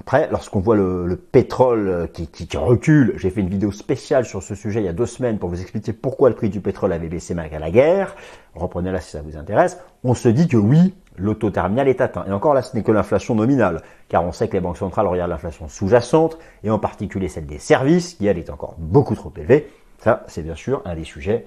Après, 0.00 0.28
lorsqu'on 0.30 0.60
voit 0.60 0.76
le, 0.76 1.16
pétrole 1.16 1.88
euh, 1.88 2.06
qui, 2.06 2.26
qui, 2.26 2.56
recule, 2.56 3.12
j'ai 3.16 3.30
fait 3.30 3.42
une 3.42 3.50
vidéo 3.50 3.70
spéciale 3.70 4.24
sur 4.24 4.42
ce 4.42 4.54
sujet 4.54 4.80
il 4.80 4.86
y 4.86 4.88
a 4.88 4.94
deux 4.94 5.06
semaines 5.06 5.38
pour 5.38 5.50
vous 5.50 5.60
expliquer 5.60 5.92
pourquoi 5.92 6.30
le 6.30 6.34
prix 6.34 6.48
du 6.48 6.60
pétrole 6.60 6.92
avait 6.92 7.08
baissé 7.08 7.34
malgré 7.34 7.58
la 7.58 7.70
guerre. 7.70 8.16
Reprenez-la 8.54 9.00
si 9.00 9.10
ça 9.10 9.20
vous 9.20 9.36
intéresse. 9.36 9.78
On 10.02 10.14
se 10.14 10.28
dit 10.28 10.48
que 10.48 10.56
oui, 10.56 10.94
l'auto 11.18 11.50
terminal 11.50 11.86
est 11.86 12.00
atteint. 12.00 12.24
Et 12.26 12.32
encore 12.32 12.54
là, 12.54 12.62
ce 12.62 12.74
n'est 12.74 12.82
que 12.82 12.92
l'inflation 12.92 13.34
nominale, 13.34 13.82
car 14.08 14.24
on 14.24 14.32
sait 14.32 14.48
que 14.48 14.54
les 14.54 14.60
banques 14.60 14.78
centrales 14.78 15.06
regardent 15.06 15.30
l'inflation 15.30 15.68
sous-jacente, 15.68 16.38
et 16.64 16.70
en 16.70 16.78
particulier 16.78 17.28
celle 17.28 17.46
des 17.46 17.58
services, 17.58 18.14
qui 18.14 18.26
elle 18.26 18.38
est 18.38 18.50
encore 18.50 18.76
beaucoup 18.78 19.14
trop 19.14 19.32
élevée. 19.36 19.70
Ça, 19.98 20.24
c'est 20.28 20.42
bien 20.42 20.54
sûr 20.54 20.80
un 20.86 20.94
des 20.94 21.04
sujets 21.04 21.46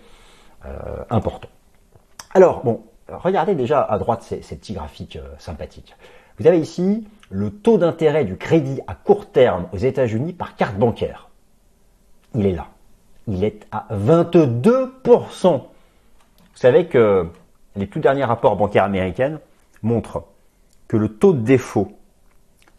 euh, 0.65 0.69
importants. 1.09 1.49
Alors, 2.35 2.63
bon, 2.63 2.83
regardez 3.09 3.55
déjà 3.55 3.81
à 3.81 3.97
droite 3.97 4.21
ces, 4.21 4.37
petits 4.37 4.73
graphiques 4.73 5.15
euh, 5.15 5.27
sympathiques. 5.39 5.95
Vous 6.39 6.47
avez 6.47 6.59
ici 6.59 7.07
le 7.29 7.49
taux 7.49 7.77
d'intérêt 7.77 8.25
du 8.25 8.37
crédit 8.37 8.81
à 8.87 8.95
court 8.95 9.31
terme 9.31 9.67
aux 9.73 9.77
États-Unis 9.77 10.33
par 10.33 10.55
carte 10.55 10.77
bancaire. 10.77 11.29
Il 12.35 12.45
est 12.45 12.53
là. 12.53 12.67
Il 13.27 13.43
est 13.43 13.67
à 13.71 13.87
22%. 13.91 15.61
Vous 15.61 15.67
savez 16.55 16.87
que 16.87 17.27
les 17.75 17.87
tout 17.87 17.99
derniers 17.99 18.23
rapports 18.23 18.55
bancaires 18.55 18.83
américains 18.83 19.39
montrent 19.81 20.25
que 20.87 20.97
le 20.97 21.09
taux 21.09 21.33
de 21.33 21.41
défaut, 21.41 21.93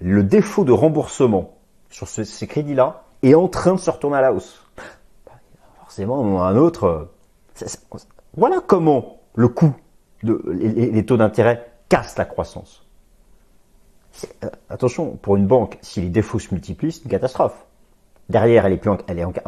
le 0.00 0.22
défaut 0.22 0.64
de 0.64 0.72
remboursement 0.72 1.56
sur 1.90 2.08
ces 2.08 2.46
crédits-là 2.46 3.04
est 3.22 3.34
en 3.34 3.48
train 3.48 3.74
de 3.74 3.80
se 3.80 3.90
retourner 3.90 4.18
à 4.18 4.20
la 4.20 4.32
hausse. 4.32 4.64
Forcément, 5.80 6.42
un 6.42 6.56
autre. 6.56 7.08
Voilà 8.36 8.60
comment 8.66 9.20
le 9.34 9.48
coût 9.48 9.74
les, 10.22 11.06
taux 11.06 11.16
d'intérêt 11.16 11.70
cassent 11.88 12.16
la 12.16 12.24
croissance. 12.24 12.83
Euh, 14.44 14.48
attention, 14.70 15.18
pour 15.20 15.36
une 15.36 15.46
banque, 15.46 15.78
si 15.82 16.00
les 16.00 16.08
défauts 16.08 16.38
se 16.38 16.52
multiplient, 16.52 16.92
c'est 16.92 17.04
une 17.04 17.10
catastrophe. 17.10 17.64
Derrière, 18.28 18.66
elle 18.66 18.72
est, 18.72 18.76
plus 18.78 18.90
en, 18.90 18.98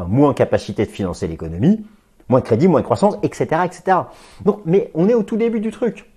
moins 0.07 0.31
en 0.31 0.35
capacité 0.35 0.85
de 0.85 0.91
financer 0.91 1.27
l'économie, 1.27 1.87
moins 2.29 2.41
de 2.41 2.45
crédit, 2.45 2.69
moins 2.69 2.81
de 2.81 2.85
croissance, 2.85 3.17
etc., 3.23 3.63
etc. 3.65 3.99
Donc, 4.45 4.61
mais 4.67 4.91
on 4.95 5.09
est 5.09 5.15
au 5.15 5.23
tout 5.23 5.37
début 5.37 5.61
du 5.61 5.71
truc. 5.71 6.11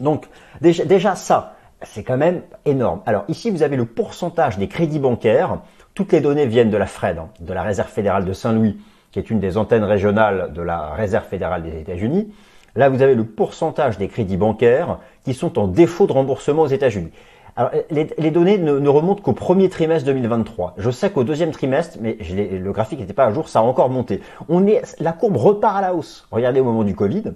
Donc, 0.00 0.26
déjà, 0.60 0.84
déjà 0.84 1.14
ça, 1.14 1.56
c'est 1.82 2.02
quand 2.02 2.16
même 2.16 2.42
énorme. 2.64 3.02
Alors 3.06 3.24
ici, 3.28 3.50
vous 3.50 3.62
avez 3.62 3.76
le 3.76 3.84
pourcentage 3.84 4.58
des 4.58 4.68
crédits 4.68 4.98
bancaires. 4.98 5.60
Toutes 5.94 6.12
les 6.12 6.20
données 6.20 6.46
viennent 6.46 6.70
de 6.70 6.76
la 6.76 6.86
FRED, 6.86 7.18
hein, 7.18 7.28
de 7.40 7.52
la 7.52 7.62
Réserve 7.62 7.90
fédérale 7.90 8.24
de 8.24 8.32
Saint-Louis, 8.32 8.78
qui 9.12 9.18
est 9.18 9.30
une 9.30 9.40
des 9.40 9.56
antennes 9.56 9.84
régionales 9.84 10.52
de 10.52 10.62
la 10.62 10.90
Réserve 10.94 11.26
fédérale 11.26 11.62
des 11.62 11.80
États-Unis. 11.80 12.32
Là, 12.76 12.88
vous 12.88 13.02
avez 13.02 13.14
le 13.14 13.24
pourcentage 13.24 13.98
des 13.98 14.08
crédits 14.08 14.36
bancaires 14.36 14.98
qui 15.24 15.34
sont 15.34 15.58
en 15.58 15.66
défaut 15.66 16.06
de 16.06 16.12
remboursement 16.12 16.62
aux 16.62 16.68
États-Unis. 16.68 17.10
Alors, 17.58 17.72
les, 17.90 18.30
données 18.30 18.56
ne, 18.56 18.88
remontent 18.88 19.20
qu'au 19.20 19.32
premier 19.32 19.68
trimestre 19.68 20.06
2023. 20.06 20.74
Je 20.78 20.92
sais 20.92 21.10
qu'au 21.10 21.24
deuxième 21.24 21.50
trimestre, 21.50 21.98
mais 22.00 22.16
le 22.20 22.70
graphique 22.70 23.00
n'était 23.00 23.12
pas 23.12 23.24
à 23.24 23.32
jour, 23.32 23.48
ça 23.48 23.58
a 23.58 23.62
encore 23.62 23.90
monté. 23.90 24.22
On 24.48 24.64
est, 24.68 24.80
la 25.00 25.12
courbe 25.12 25.36
repart 25.36 25.76
à 25.76 25.80
la 25.80 25.92
hausse. 25.92 26.28
Regardez 26.30 26.60
au 26.60 26.64
moment 26.64 26.84
du 26.84 26.94
Covid, 26.94 27.32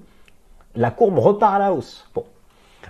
la 0.77 0.93
courbe 0.93 1.19
repart 1.19 1.57
à 1.57 1.59
la 1.59 1.73
hausse. 1.73 2.09
Bon, 2.15 2.25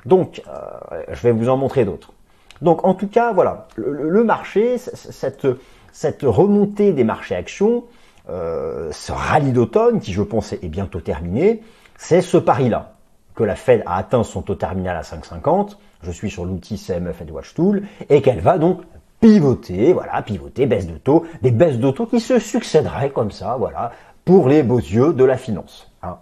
donc, 0.05 0.43
euh, 0.47 1.03
je 1.11 1.23
vais 1.23 1.33
vous 1.33 1.49
en 1.49 1.57
montrer 1.57 1.87
d'autres. 1.87 2.12
Donc, 2.61 2.85
en 2.85 2.93
tout 2.93 3.09
cas, 3.09 3.33
voilà, 3.33 3.67
le, 3.77 4.23
marché, 4.25 4.77
cette, 4.77 5.47
cette 5.91 6.25
remontée 6.25 6.93
des 6.93 7.05
marchés 7.05 7.35
actions, 7.35 7.85
euh, 8.29 8.91
ce 8.93 9.11
rallye 9.11 9.53
d'automne, 9.53 10.01
qui 10.01 10.12
je 10.12 10.23
pense 10.23 10.53
est 10.53 10.69
bientôt 10.69 11.01
terminé, 11.01 11.62
c'est 11.97 12.21
ce 12.21 12.37
pari-là, 12.37 12.93
que 13.35 13.45
la 13.45 13.57
Fed 13.57 13.83
a 13.87 13.97
atteint 13.97 14.23
son 14.25 14.43
taux 14.43 14.55
terminal 14.55 14.97
à 14.97 15.03
5,50, 15.03 15.77
je 16.03 16.11
suis 16.11 16.31
sur 16.31 16.45
l'outil 16.45 16.79
CME 16.79 17.12
Fed 17.12 17.31
Watch 17.31 17.55
Tool, 17.55 17.83
et 18.09 18.23
qu'elle 18.23 18.41
va 18.41 18.59
donc 18.59 18.83
pivoter, 19.21 19.93
voilà, 19.93 20.21
pivoter, 20.23 20.67
baisse 20.67 20.87
de 20.87 20.99
taux, 20.99 21.25
des 21.43 21.51
baisses 21.51 21.79
de 21.79 21.91
taux 21.91 22.07
qui 22.07 22.21
se 22.21 22.39
succéderaient 22.39 23.11
comme 23.11 23.31
ça, 23.31 23.57
voilà, 23.59 23.93
pour 24.25 24.49
les 24.49 24.62
beaux 24.62 24.79
yeux 24.79 25.12
de 25.12 25.25
la 25.25 25.37
finance. 25.37 25.91
Hein. 26.03 26.19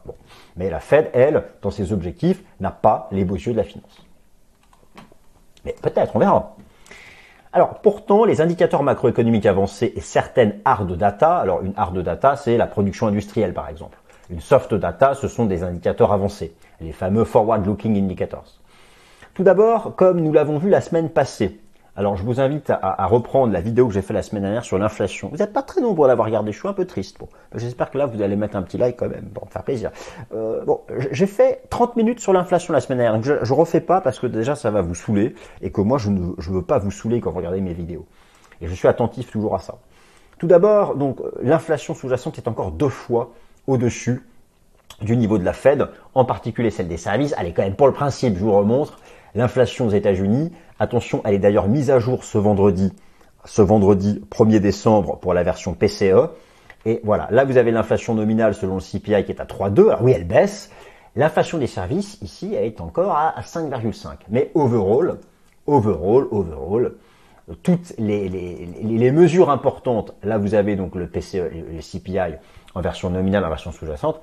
Mais 0.57 0.71
la 0.71 0.81
Fed, 0.81 1.11
elle, 1.15 1.45
dans 1.63 1.71
ses 1.71 1.93
objectifs, 1.93 2.43
n'a 2.61 2.71
pas 2.71 3.09
les 3.11 3.25
beaux 3.25 3.37
yeux 3.37 3.53
de 3.53 3.59
la 3.59 3.65
finance. 3.65 4.05
Mais 5.65 5.75
peut-être, 5.81 6.17
on 6.17 6.19
verra. 6.19 6.57
Alors 7.53 7.81
pourtant, 7.81 8.25
les 8.25 8.41
indicateurs 8.41 8.83
macroéconomiques 8.83 9.47
avancés 9.47 9.93
et 9.97 10.01
certaines 10.01 10.61
hard 10.65 10.97
data, 10.97 11.37
alors 11.37 11.63
une 11.63 11.75
hard 11.77 11.99
data, 11.99 12.37
c'est 12.37 12.57
la 12.57 12.67
production 12.67 13.09
industrielle 13.09 13.53
par 13.53 13.69
exemple. 13.69 13.99
Une 14.31 14.41
soft 14.41 14.73
data, 14.75 15.15
ce 15.15 15.27
sont 15.27 15.47
des 15.47 15.65
indicateurs 15.65 16.13
avancés, 16.13 16.55
les 16.81 16.93
fameux 16.93 17.25
forward-looking 17.25 17.97
indicators. 17.97 18.61
Tout 19.35 19.43
d'abord, 19.43 19.95
comme 19.97 20.21
nous 20.21 20.33
l'avons 20.33 20.59
vu 20.59 20.71
la 20.71 20.81
semaine 20.81 21.09
passée, 21.09 21.61
alors 21.97 22.17
je 22.17 22.23
vous 22.23 22.41
invite 22.41 22.71
à, 22.71 23.07
reprendre 23.07 23.53
la 23.53 23.61
vidéo 23.61 23.87
que 23.89 23.93
j'ai 23.93 24.03
fait 24.03 24.15
la 24.15 24.23
semaine 24.23 24.43
dernière 24.43 24.65
sur 24.65 24.79
l'inflation. 24.79 25.29
Vous 25.29 25.37
n'êtes 25.37 25.53
pas 25.53 25.63
très 25.63 25.81
nombreux 25.81 26.07
à 26.07 26.09
l'avoir 26.09 26.27
regardé, 26.27 26.53
je 26.53 26.59
suis 26.59 26.69
un 26.69 26.73
peu 26.73 26.87
triste. 26.87 27.19
Bon, 27.19 27.29
j'espère 27.55 27.91
que 27.91 27.99
là 27.99 28.07
vous 28.07 28.23
allez 28.23 28.37
mettre 28.37 28.57
un 28.57 28.63
petit 28.63 28.79
like 28.79 28.97
quand 28.97 29.09
même, 29.09 29.27
pour 29.35 29.45
me 29.45 29.51
faire 29.51 29.65
plaisir. 29.65 29.91
Euh, 30.33 30.65
bon, 30.65 30.81
j'ai 31.11 31.27
fait 31.27 31.63
30 31.69 31.97
minutes 31.97 32.21
sur 32.21 32.33
l'inflation 32.33 32.73
la 32.73 32.81
semaine 32.81 32.99
dernière, 32.99 33.15
donc 33.15 33.25
je, 33.25 33.33
ne 33.35 33.59
refais 33.59 33.81
pas 33.81 34.01
parce 34.01 34.19
que 34.19 34.27
déjà 34.27 34.55
ça 34.55 34.71
va 34.71 34.83
vous 34.83 34.95
saouler 34.95 35.35
et 35.63 35.71
que 35.71 35.81
moi 35.81 35.99
je 35.99 36.11
ne 36.11 36.33
veux 36.39 36.63
pas 36.63 36.79
vous 36.79 36.91
saouler 36.91 37.21
quand 37.21 37.31
vous 37.31 37.39
regardez 37.39 37.61
mes 37.61 37.75
vidéos. 37.75 38.07
Et 38.63 38.67
je 38.67 38.75
suis 38.75 38.89
attentif 38.89 39.31
toujours 39.31 39.55
à 39.55 39.59
ça. 39.59 39.79
Tout 40.39 40.47
d'abord, 40.47 40.95
donc 40.95 41.19
l'inflation 41.43 41.95
sous-jacente 41.95 42.39
est 42.39 42.49
encore 42.49 42.71
deux 42.71 42.89
fois 42.89 43.33
au-dessus 43.67 44.23
du 45.03 45.17
niveau 45.17 45.39
de 45.39 45.45
la 45.45 45.53
Fed, 45.53 45.89
en 46.15 46.25
particulier 46.25 46.71
celle 46.71 46.89
des 46.89 46.97
services. 46.97 47.35
Allez, 47.37 47.53
quand 47.53 47.63
même, 47.63 47.77
pour 47.77 47.87
le 47.87 47.93
principe, 47.93 48.37
je 48.37 48.41
vous 48.41 48.53
remontre, 48.53 48.99
l'inflation 49.35 49.87
aux 49.87 49.91
États-Unis, 49.91 50.53
attention, 50.79 51.23
elle 51.25 51.35
est 51.35 51.39
d'ailleurs 51.39 51.69
mise 51.69 51.91
à 51.91 51.99
jour 51.99 52.25
ce 52.25 52.39
vendredi, 52.39 52.93
ce 53.45 53.63
vendredi 53.63 54.23
1er 54.31 54.61
décembre 54.61 55.19
pour 55.19 55.35
la 55.35 55.43
version 55.43 55.75
PCE. 55.75 56.31
Et 56.87 57.01
voilà, 57.05 57.29
là 57.31 57.45
vous 57.45 57.57
avez 57.57 57.71
l'inflation 57.71 58.15
nominale 58.15 58.55
selon 58.55 58.77
le 58.77 58.81
CPI 58.81 59.25
qui 59.25 59.33
est 59.33 59.41
à 59.41 59.45
3,2. 59.45 59.89
Alors 59.89 60.03
oui, 60.03 60.13
elle 60.13 60.27
baisse. 60.27 60.71
L'inflation 61.17 61.59
des 61.59 61.67
services, 61.67 62.19
ici, 62.23 62.55
elle 62.55 62.65
est 62.65 62.81
encore 62.81 63.13
à 63.13 63.35
5,5. 63.41 64.15
Mais 64.29 64.51
overall, 64.55 65.19
overall, 65.67 66.27
overall, 66.31 66.93
toutes 67.63 67.93
les, 67.99 68.29
les, 68.29 69.11
mesures 69.11 69.51
importantes, 69.51 70.15
là 70.23 70.39
vous 70.39 70.55
avez 70.55 70.77
donc 70.77 70.95
le 70.95 71.09
PCE, 71.09 71.51
le 71.53 71.81
CPI 71.81 72.37
en 72.75 72.81
version 72.81 73.11
nominale, 73.11 73.45
en 73.45 73.49
version 73.49 73.73
sous-jacente, 73.73 74.21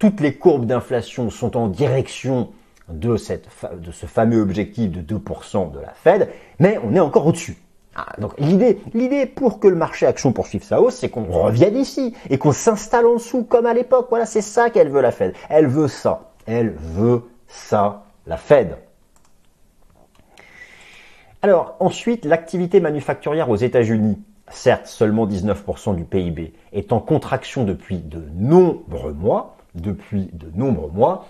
toutes 0.00 0.20
les 0.20 0.34
courbes 0.34 0.64
d'inflation 0.64 1.30
sont 1.30 1.56
en 1.56 1.68
direction 1.68 2.48
de, 2.88 3.16
ce 3.16 4.06
fameux 4.06 4.40
objectif 4.40 4.90
de 4.90 5.18
2% 5.18 5.70
de 5.70 5.78
la 5.78 5.92
Fed, 5.92 6.28
mais 6.58 6.80
on 6.82 6.94
est 6.96 7.00
encore 7.00 7.26
au-dessus. 7.26 7.58
Ah, 7.94 8.06
donc 8.18 8.32
l'idée, 8.38 8.80
l'idée 8.94 9.26
pour 9.26 9.60
que 9.60 9.68
le 9.68 9.76
marché 9.76 10.06
action 10.06 10.32
poursuive 10.32 10.64
sa 10.64 10.80
hausse, 10.80 10.96
c'est 10.96 11.10
qu'on 11.10 11.24
revienne 11.24 11.76
ici 11.76 12.14
et 12.30 12.38
qu'on 12.38 12.52
s'installe 12.52 13.06
en 13.06 13.14
dessous 13.14 13.44
comme 13.44 13.66
à 13.66 13.74
l'époque. 13.74 14.06
Voilà, 14.08 14.26
c'est 14.26 14.42
ça 14.42 14.70
qu'elle 14.70 14.88
veut 14.88 15.02
la 15.02 15.12
Fed. 15.12 15.34
Elle 15.48 15.66
veut 15.66 15.88
ça. 15.88 16.32
Elle 16.46 16.70
veut 16.70 17.24
ça, 17.46 18.04
la 18.26 18.38
Fed. 18.38 18.78
Alors 21.42 21.76
ensuite, 21.78 22.24
l'activité 22.24 22.80
manufacturière 22.80 23.50
aux 23.50 23.56
États-Unis, 23.56 24.18
certes 24.48 24.86
seulement 24.86 25.26
19% 25.26 25.94
du 25.94 26.04
PIB, 26.04 26.54
est 26.72 26.92
en 26.92 27.00
contraction 27.00 27.64
depuis 27.64 27.98
de 27.98 28.22
nombreux 28.34 29.12
mois, 29.12 29.56
depuis 29.74 30.30
de 30.32 30.50
nombreux 30.54 30.90
mois. 30.90 31.26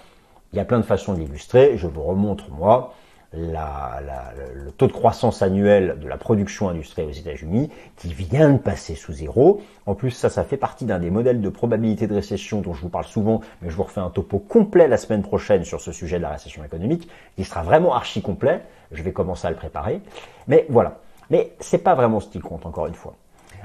Il 0.52 0.56
y 0.56 0.61
a 0.61 0.64
plein 0.64 0.78
de 0.78 0.85
façons 0.85 1.14
d'illustrer. 1.14 1.76
Je 1.76 1.87
vous 1.87 2.02
remontre, 2.02 2.50
moi, 2.50 2.94
le 3.32 4.70
taux 4.73 4.88
de 4.88 4.92
croissance 4.92 5.42
annuel 5.42 5.99
de 6.00 6.09
la 6.09 6.16
production 6.16 6.68
industrielle 6.68 7.09
aux 7.09 7.12
États-Unis 7.12 7.70
qui 7.97 8.12
vient 8.12 8.50
de 8.50 8.59
passer 8.59 8.97
sous 8.97 9.12
zéro. 9.12 9.62
En 9.87 9.94
plus, 9.94 10.11
ça, 10.11 10.28
ça 10.28 10.42
fait 10.42 10.56
partie 10.56 10.85
d'un 10.85 10.99
des 10.99 11.11
modèles 11.11 11.40
de 11.40 11.49
probabilité 11.49 12.06
de 12.06 12.14
récession 12.14 12.61
dont 12.61 12.75
je 12.75 12.82
vous 12.82 12.88
parle 12.88 13.04
souvent, 13.04 13.40
mais 13.62 13.70
je 13.70 13.76
vous 13.76 13.85
refais 13.85 14.00
un 14.00 14.11
topo 14.11 14.38
complet 14.38 14.88
la 14.88 14.97
semaine 14.97 15.23
prochaine 15.23 15.64
sur 15.64 15.80
ce 15.80 15.92
sujet 15.92 16.16
de 16.16 16.23
la 16.23 16.30
récession 16.30 16.64
économique, 16.64 17.09
qui 17.37 17.44
sera 17.44 17.62
vraiment 17.62 17.94
archi 17.94 18.20
complet. 18.20 18.62
Je 18.90 19.02
vais 19.02 19.12
commencer 19.12 19.47
à 19.47 19.50
le 19.50 19.56
préparer. 19.56 20.00
Mais 20.49 20.66
voilà. 20.68 20.99
Mais 21.30 21.52
c'est 21.61 21.78
pas 21.78 21.94
vraiment 21.94 22.18
ce 22.18 22.28
qui 22.28 22.40
compte, 22.40 22.66
encore 22.66 22.88
une 22.88 22.94
fois. 22.94 23.14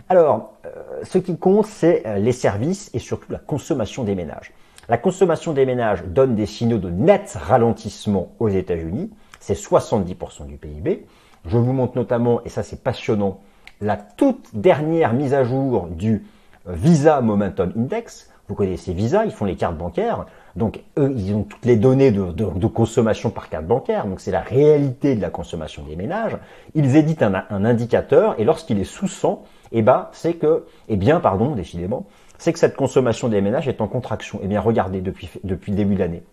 Alors, 0.08 0.54
euh, 0.66 0.70
ce 1.04 1.18
qui 1.18 1.36
compte, 1.38 1.66
c'est 1.66 2.06
euh, 2.06 2.18
les 2.18 2.32
services 2.32 2.92
et 2.94 3.00
surtout 3.00 3.32
la 3.32 3.40
consommation 3.40 4.04
des 4.04 4.14
ménages. 4.14 4.52
La 4.88 4.98
consommation 5.00 5.54
des 5.54 5.66
ménages 5.66 6.04
donne 6.04 6.36
des 6.36 6.46
signaux 6.46 6.78
de 6.78 6.92
net 6.92 7.36
ralentissement 7.42 8.30
aux 8.40 8.50
États-Unis. 8.50 9.10
C'est 9.40 9.58
70% 9.58 10.46
du 10.46 10.58
PIB. 10.58 11.06
Je 11.48 11.58
vous 11.58 11.74
montre 11.74 11.96
notamment, 11.96 12.42
et 12.44 12.50
ça 12.50 12.62
c'est 12.62 12.84
passionnant, 12.84 13.40
la 13.82 13.98
toute 13.98 14.50
dernière 14.54 15.14
mise 15.14 15.34
à 15.34 15.44
jour 15.44 15.88
du 15.88 16.26
euh, 16.68 16.74
Visa 16.74 17.20
Momentum 17.22 17.74
Index. 17.76 18.30
Vous 18.48 18.54
connaissez 18.54 18.94
Visa, 18.94 19.26
ils 19.26 19.32
font 19.32 19.46
les 19.46 19.56
cartes 19.56 19.76
bancaires. 19.78 20.28
Donc 20.56 20.84
eux, 21.00 21.12
ils 21.18 21.34
ont 21.34 21.44
toutes 21.44 21.66
les 21.66 21.78
données 21.78 22.12
de, 22.12 22.68
consommation 22.68 23.32
par 23.32 23.50
carte 23.50 23.66
bancaire. 23.66 24.06
Donc 24.06 24.20
c'est 24.20 24.32
la 24.32 24.42
réalité 24.42 25.16
de 25.16 25.22
la 25.22 25.32
consommation 25.32 25.84
des 25.84 25.96
ménages. 25.96 26.38
Ils 26.76 26.96
éditent 26.96 27.24
un, 27.24 27.44
un 27.50 27.66
indicateur 27.66 28.40
et 28.40 28.44
lorsqu'il 28.44 28.80
est 28.80 28.84
sous 28.84 29.08
100, 29.08 29.44
eh 29.72 29.82
ben, 29.82 30.10
c'est 30.12 30.36
que, 30.36 30.66
eh 30.88 30.96
bien, 30.96 31.20
pardon, 31.20 31.56
décidément, 31.56 32.06
c'est 32.38 32.54
que 32.54 32.60
cette 32.60 32.76
consommation 32.76 33.28
des 33.28 33.42
ménages 33.42 33.68
est 33.68 33.82
en 33.82 33.88
contraction. 33.88 34.40
Eh 34.44 34.48
bien, 34.48 34.62
regardez, 34.62 35.02
depuis, 35.02 35.30
le 35.44 35.56
début 35.56 35.96
de 35.96 36.00
l'année, 36.00 36.24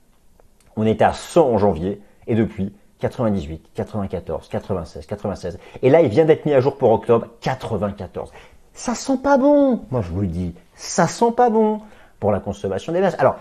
on 0.76 0.86
était 0.86 1.04
à 1.04 1.12
100 1.12 1.48
en 1.48 1.58
janvier, 1.58 2.00
et 2.26 2.34
depuis 2.34 2.72
98, 3.00 3.70
94, 3.74 4.48
96, 4.48 5.06
96. 5.06 5.58
Et 5.82 5.90
là, 5.90 6.02
il 6.02 6.08
vient 6.08 6.24
d'être 6.24 6.46
mis 6.46 6.54
à 6.54 6.60
jour 6.60 6.76
pour 6.76 6.92
octobre, 6.92 7.26
94. 7.40 8.30
Ça 8.74 8.94
sent 8.94 9.18
pas 9.22 9.36
bon, 9.36 9.80
moi 9.90 10.00
je 10.00 10.10
vous 10.10 10.22
le 10.22 10.28
dis, 10.28 10.54
ça 10.74 11.06
sent 11.06 11.32
pas 11.36 11.50
bon 11.50 11.80
pour 12.20 12.32
la 12.32 12.40
consommation 12.40 12.92
des 12.92 13.00
ménages. 13.00 13.16
Alors, 13.18 13.36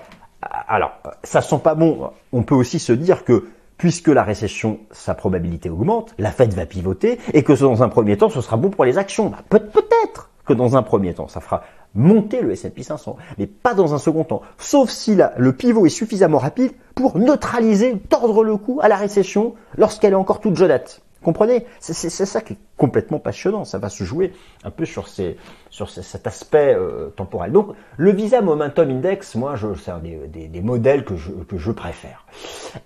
alors, 0.68 0.92
ça 1.24 1.42
sent 1.42 1.60
pas 1.60 1.76
bon. 1.76 2.12
On 2.34 2.44
peut 2.44 2.56
aussi 2.56 2.80
se 2.80 2.92
dire 2.92 3.24
que 3.24 3.48
puisque 3.78 4.08
la 4.10 4.24
récession, 4.24 4.80
sa 4.92 5.14
probabilité 5.14 5.70
augmente, 5.70 6.14
la 6.18 6.32
Fed 6.32 6.54
va 6.54 6.66
pivoter 6.66 7.20
et 7.34 7.44
que 7.44 7.54
dans 7.54 7.84
un 7.84 7.90
premier 7.90 8.18
temps, 8.18 8.30
ce 8.30 8.42
sera 8.42 8.58
bon 8.58 8.70
pour 8.70 8.86
les 8.86 8.98
actions. 8.98 9.30
Bah, 9.30 9.60
peut-être 9.60 10.30
que 10.46 10.54
dans 10.54 10.76
un 10.76 10.84
premier 10.84 11.14
temps, 11.14 11.28
ça 11.28 11.40
fera 11.40 11.64
monter 11.96 12.42
le 12.42 12.52
S&P 12.52 12.84
500, 12.84 13.18
mais 13.38 13.48
pas 13.48 13.74
dans 13.74 13.94
un 13.94 14.00
second 14.00 14.24
temps. 14.24 14.42
Sauf 14.58 14.90
si 14.90 15.18
le 15.38 15.54
pivot 15.54 15.86
est 15.86 15.90
suffisamment 15.90 16.38
rapide 16.38 16.72
pour 16.96 17.18
neutraliser, 17.18 17.98
tordre 18.10 18.44
le 18.44 18.58
cou 18.58 18.80
à 18.82 18.88
la 18.88 18.96
récession 18.96 19.56
lorsqu'elle 19.78 20.14
est 20.14 20.18
encore 20.18 20.40
toute 20.40 20.56
jeunette. 20.56 21.02
Comprenez? 21.24 21.68
C'est 21.80 21.94
ça 22.10 22.42
qui 22.42 22.54
est 22.54 22.58
complètement 22.78 23.20
passionnant. 23.20 23.64
Ça 23.64 23.78
va 23.78 23.90
se 23.90 24.04
jouer 24.04 24.34
un 24.64 24.72
peu 24.72 24.86
sur, 24.86 25.08
cet 25.08 26.26
aspect 26.26 26.74
euh, 26.74 27.10
temporel. 27.10 27.52
Donc, 27.52 27.76
le 27.98 28.12
Visa 28.12 28.42
Momentum 28.42 28.90
Index, 28.90 29.36
moi, 29.36 29.54
c'est 29.84 29.92
un 29.92 30.00
des, 30.00 30.62
modèles 30.62 31.06
que 31.06 31.16
je, 31.16 31.72
préfère. 31.72 32.26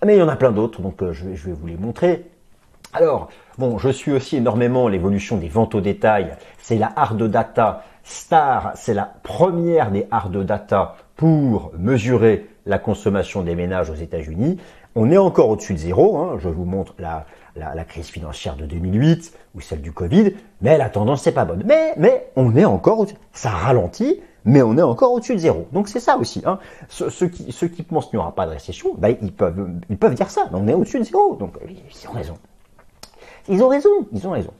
Mais 0.06 0.18
il 0.18 0.20
y 0.20 0.22
en 0.22 0.28
a 0.28 0.36
plein 0.36 0.52
d'autres, 0.52 0.82
donc 0.82 1.02
euh, 1.02 1.14
je 1.14 1.26
vais 1.26 1.54
vous 1.54 1.68
les 1.68 1.78
montrer. 1.78 2.26
Alors, 2.92 3.30
bon, 3.58 3.78
je 3.78 3.90
suis 3.90 4.12
aussi 4.12 4.38
énormément 4.38 4.88
l'évolution 4.88 5.38
des 5.38 5.50
ventes 5.50 5.76
au 5.76 5.82
détail. 5.82 6.36
C'est 6.58 6.78
la 6.78 6.92
hard 6.96 7.24
data 7.24 7.84
Star, 8.06 8.74
c'est 8.76 8.94
la 8.94 9.12
première 9.24 9.90
des 9.90 10.08
hard 10.12 10.38
data 10.46 10.96
pour 11.16 11.72
mesurer 11.78 12.48
la 12.68 12.78
consommation 12.78 13.42
des 13.42 13.56
ménages 13.56 13.90
aux 13.90 13.96
États-Unis. 13.96 14.60
On 14.94 15.10
est 15.10 15.18
encore 15.18 15.50
au-dessus 15.50 15.74
de 15.74 15.80
zéro. 15.80 16.18
Hein. 16.20 16.38
Je 16.38 16.48
vous 16.48 16.66
montre 16.66 16.94
la, 17.00 17.26
la, 17.56 17.84
crise 17.84 18.08
financière 18.08 18.56
de 18.58 18.68
2008 18.68 19.34
ou 19.56 19.62
celle 19.62 19.82
du 19.82 19.92
Covid, 19.92 20.34
mais 20.62 20.78
la 20.78 20.90
tendance 20.90 21.26
n'est 21.26 21.32
pas 21.32 21.46
bonne. 21.46 21.64
Mais, 21.66 21.94
mais 21.98 22.28
on 22.36 22.56
est 22.56 22.64
encore 22.64 23.00
au-dessus. 23.00 23.18
Ça 23.34 23.50
ralentit, 23.50 24.22
mais 24.46 24.62
on 24.62 24.78
est 24.78 24.84
encore 24.84 25.12
au-dessus 25.12 25.34
de 25.34 25.40
zéro. 25.40 25.68
Donc 25.74 25.88
c'est 25.90 26.00
ça 26.00 26.18
aussi. 26.18 26.44
Hein. 26.46 26.60
Ceux, 26.88 27.28
qui, 27.28 27.52
ceux 27.52 27.68
qui 27.68 27.82
pensent 27.82 28.06
qu'il 28.06 28.20
n'y 28.20 28.24
aura 28.24 28.36
pas 28.36 28.46
de 28.46 28.52
récession, 28.52 28.94
ben, 28.96 29.18
ils, 29.24 29.34
peuvent, 29.34 29.68
ils 29.90 29.98
peuvent 29.98 30.14
dire 30.14 30.30
ça. 30.30 30.48
On 30.54 30.68
est 30.68 30.76
au-dessus 30.76 31.00
de 31.00 31.06
zéro. 31.06 31.36
Donc 31.38 31.56
ils 31.68 32.08
ont 32.08 32.14
raison. 32.14 32.38
Ils 33.50 33.64
ont 33.64 33.68
raison. 33.68 33.90
Ils 34.14 34.28
ont 34.28 34.32
raison. 34.32 34.54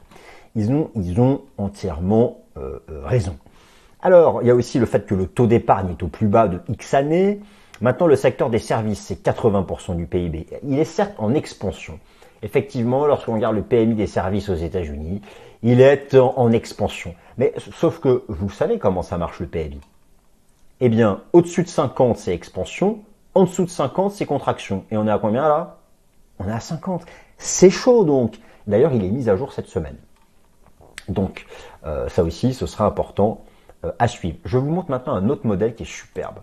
Ils 0.56 0.72
ont, 0.72 0.90
ils 0.96 1.22
ont 1.22 1.42
entièrement 1.60 2.40
euh, 2.58 2.80
raison. 3.04 3.38
Alors, 4.02 4.42
il 4.42 4.48
y 4.48 4.52
a 4.52 4.56
aussi 4.56 4.80
le 4.80 4.86
fait 4.86 5.06
que 5.06 5.16
le 5.16 5.28
taux 5.28 5.48
d'épargne 5.48 5.90
est 5.92 6.04
au 6.04 6.08
plus 6.08 6.28
bas 6.28 6.48
de 6.48 6.62
X 6.70 6.94
années. 6.94 7.40
Maintenant, 7.82 8.08
le 8.08 8.16
secteur 8.16 8.50
des 8.50 8.60
services, 8.60 9.02
c'est 9.02 9.26
80% 9.26 9.96
du 9.96 10.06
PIB. 10.06 10.48
Il 10.64 10.80
est 10.80 10.86
certes 10.86 11.16
en 11.18 11.34
expansion. 11.34 12.00
Effectivement, 12.44 13.08
lorsqu'on 13.08 13.34
regarde 13.34 13.56
le 13.56 13.64
PMI 13.64 13.96
des 13.96 14.08
services 14.08 14.50
aux 14.50 14.56
États-Unis, 14.56 15.22
il 15.64 15.82
est 15.82 16.16
en, 16.16 16.52
expansion. 16.52 17.16
Mais 17.38 17.54
sauf 17.74 18.00
que 18.00 18.24
vous 18.28 18.50
savez 18.50 18.78
comment 18.78 19.02
ça 19.02 19.18
marche 19.18 19.40
le 19.40 19.48
PMI. 19.48 19.82
Eh 20.80 20.90
bien, 20.90 21.22
au-dessus 21.34 21.64
de 21.64 21.68
50, 21.68 22.18
c'est 22.18 22.34
expansion. 22.34 23.00
En 23.34 23.46
dessous 23.46 23.66
de 23.66 23.70
50, 23.70 24.12
c'est 24.12 24.26
contraction. 24.26 24.86
Et 24.92 24.98
on 24.98 25.08
est 25.08 25.12
à 25.12 25.18
combien 25.18 25.42
là? 25.42 25.78
On 26.40 26.48
est 26.48 26.52
à 26.52 26.60
50. 26.60 27.06
C'est 27.38 27.72
chaud 27.72 28.06
donc. 28.06 28.36
D'ailleurs, 28.68 28.94
il 28.94 29.04
est 29.04 29.10
mis 29.10 29.30
à 29.30 29.36
jour 29.36 29.52
cette 29.52 29.68
semaine. 29.68 29.98
Donc, 31.10 31.46
euh, 31.86 32.08
ça 32.10 32.24
aussi, 32.24 32.54
ce 32.54 32.66
sera 32.66 32.86
important 32.86 33.44
euh, 33.84 33.92
à 34.00 34.08
suivre. 34.08 34.38
Je 34.46 34.58
vous 34.58 34.70
montre 34.70 34.92
maintenant 34.92 35.14
un 35.14 35.30
autre 35.30 35.46
modèle 35.46 35.76
qui 35.76 35.84
est 35.84 35.86
superbe 35.86 36.40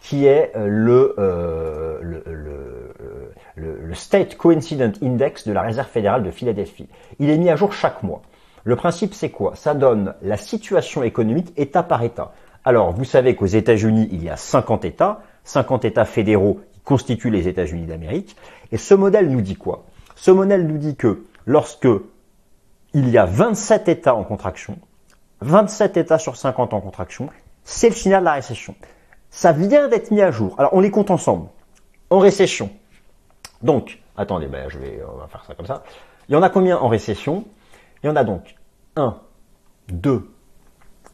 qui 0.00 0.26
est 0.26 0.52
euh, 0.56 1.12
euh, 1.18 1.98
le, 2.00 2.22
le, 3.56 3.74
le, 3.80 3.94
State 3.94 4.36
Coincident 4.36 4.92
Index 5.02 5.46
de 5.46 5.52
la 5.52 5.62
Réserve 5.62 5.88
fédérale 5.88 6.22
de 6.22 6.30
Philadelphie. 6.30 6.88
Il 7.18 7.30
est 7.30 7.38
mis 7.38 7.50
à 7.50 7.56
jour 7.56 7.72
chaque 7.72 8.02
mois. 8.02 8.22
Le 8.64 8.76
principe, 8.76 9.14
c'est 9.14 9.30
quoi? 9.30 9.54
Ça 9.56 9.74
donne 9.74 10.14
la 10.22 10.36
situation 10.36 11.02
économique 11.02 11.52
État 11.56 11.82
par 11.82 12.02
État. 12.02 12.32
Alors, 12.64 12.92
vous 12.92 13.04
savez 13.04 13.34
qu'aux 13.34 13.46
États-Unis, 13.46 14.08
il 14.12 14.22
y 14.22 14.28
a 14.28 14.36
50 14.36 14.84
États, 14.84 15.22
50 15.44 15.84
États 15.84 16.04
fédéraux 16.04 16.60
qui 16.72 16.80
constituent 16.80 17.30
les 17.30 17.48
États-Unis 17.48 17.86
d'Amérique. 17.86 18.36
Et 18.72 18.76
ce 18.76 18.94
modèle 18.94 19.30
nous 19.30 19.40
dit 19.40 19.56
quoi? 19.56 19.84
Ce 20.16 20.30
modèle 20.30 20.66
nous 20.66 20.78
dit 20.78 20.96
que 20.96 21.24
lorsque 21.46 21.88
il 22.94 23.08
y 23.10 23.18
a 23.18 23.24
27 23.24 23.88
États 23.88 24.14
en 24.14 24.24
contraction, 24.24 24.78
27 25.40 25.96
États 25.96 26.18
sur 26.18 26.36
50 26.36 26.74
en 26.74 26.80
contraction, 26.80 27.28
c'est 27.64 27.88
le 27.88 27.94
signal 27.94 28.20
de 28.20 28.24
la 28.26 28.32
récession. 28.32 28.74
Ça 29.30 29.52
vient 29.52 29.88
d'être 29.88 30.10
mis 30.10 30.22
à 30.22 30.30
jour. 30.30 30.54
Alors 30.58 30.72
on 30.74 30.80
les 30.80 30.90
compte 30.90 31.10
ensemble. 31.10 31.48
En 32.10 32.18
récession. 32.18 32.70
Donc, 33.62 34.00
attendez, 34.16 34.46
ben, 34.46 34.68
je 34.68 34.78
vais, 34.78 35.00
on 35.12 35.18
va 35.18 35.26
faire 35.26 35.44
ça 35.44 35.54
comme 35.54 35.66
ça. 35.66 35.82
Il 36.28 36.32
y 36.32 36.36
en 36.36 36.42
a 36.42 36.48
combien 36.48 36.78
en 36.78 36.88
récession? 36.88 37.44
Il 38.02 38.06
y 38.06 38.10
en 38.10 38.16
a 38.16 38.24
donc 38.24 38.56
1, 38.96 39.18
2, 39.88 40.30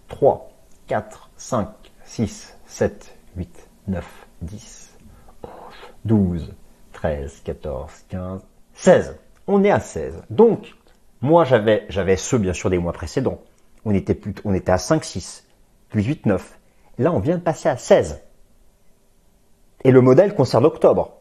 3, 0.08 0.50
4, 0.86 1.30
5, 1.36 1.68
6, 2.04 2.56
7, 2.66 3.18
8, 3.36 3.68
9, 3.88 4.26
10, 4.42 4.98
11, 5.42 5.50
12, 6.04 6.54
13, 6.92 7.40
14, 7.44 7.92
15, 8.08 8.42
16. 8.74 9.18
On 9.46 9.64
est 9.64 9.70
à 9.70 9.80
16. 9.80 10.22
Donc, 10.30 10.74
moi 11.24 11.44
j'avais, 11.44 11.86
j'avais 11.88 12.16
ceux 12.16 12.38
bien 12.38 12.52
sûr 12.52 12.70
des 12.70 12.78
mois 12.78 12.92
précédents. 12.92 13.40
On 13.84 13.94
était, 13.94 14.14
plus, 14.14 14.34
on 14.44 14.54
était 14.54 14.72
à 14.72 14.78
5, 14.78 15.02
6, 15.02 15.46
puis 15.88 16.04
8, 16.04 16.26
9. 16.26 16.58
Là, 16.98 17.12
on 17.12 17.18
vient 17.18 17.36
de 17.36 17.42
passer 17.42 17.68
à 17.68 17.76
16. 17.76 18.20
Et 19.84 19.90
le 19.90 20.00
modèle 20.00 20.34
concerne 20.34 20.64
octobre. 20.64 21.16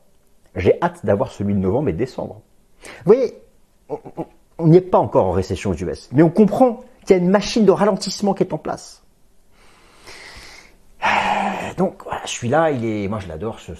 J'ai 0.55 0.77
hâte 0.81 1.05
d'avoir 1.05 1.31
celui 1.31 1.53
de 1.53 1.59
novembre 1.59 1.89
et 1.89 1.93
décembre. 1.93 2.41
Vous 2.83 3.13
voyez, 3.13 3.33
on 3.89 4.67
n'y 4.67 4.77
est 4.77 4.81
pas 4.81 4.99
encore 4.99 5.25
en 5.25 5.31
récession 5.31 5.71
aux 5.71 5.75
US, 5.75 6.09
mais 6.11 6.21
on 6.21 6.29
comprend 6.29 6.81
qu'il 7.05 7.15
y 7.15 7.19
a 7.19 7.23
une 7.23 7.29
machine 7.29 7.65
de 7.65 7.71
ralentissement 7.71 8.33
qui 8.33 8.43
est 8.43 8.53
en 8.53 8.57
place. 8.57 9.03
Donc 11.77 12.03
voilà, 12.03 12.21
celui-là, 12.25 12.71
il 12.71 12.85
est, 12.85 13.07
moi 13.07 13.19
je 13.19 13.27
l'adore 13.27 13.59
ce, 13.59 13.73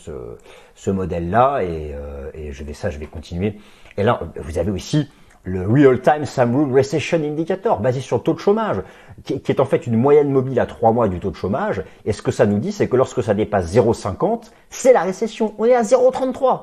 ce, 0.74 0.90
modèle-là 0.90 1.62
et, 1.64 1.94
euh, 1.94 2.32
et 2.34 2.52
je 2.54 2.64
vais 2.64 2.74
ça, 2.74 2.90
je 2.90 2.98
vais 2.98 3.06
continuer. 3.08 3.60
Et 3.98 4.04
là, 4.04 4.22
vous 4.38 4.58
avez 4.58 4.72
aussi 4.72 5.10
le 5.44 5.68
Real 5.68 6.00
Time 6.02 6.26
Sum 6.26 6.74
Recession 6.74 7.18
Indicator, 7.18 7.80
basé 7.80 8.00
sur 8.00 8.18
le 8.18 8.24
taux 8.24 8.34
de 8.34 8.40
chômage, 8.40 8.78
qui, 9.24 9.34
est 9.34 9.60
en 9.60 9.66
fait 9.66 9.86
une 9.88 9.98
moyenne 9.98 10.30
mobile 10.30 10.60
à 10.60 10.66
trois 10.66 10.92
mois 10.92 11.08
du 11.10 11.20
taux 11.20 11.32
de 11.32 11.36
chômage. 11.36 11.84
Et 12.06 12.14
ce 12.14 12.22
que 12.22 12.32
ça 12.32 12.46
nous 12.46 12.60
dit, 12.60 12.72
c'est 12.72 12.88
que 12.88 12.96
lorsque 12.96 13.22
ça 13.22 13.34
dépasse 13.34 13.74
0,50, 13.74 14.52
c'est 14.70 14.94
la 14.94 15.02
récession. 15.02 15.54
On 15.58 15.66
est 15.66 15.76
à 15.76 15.82
0,33. 15.82 16.62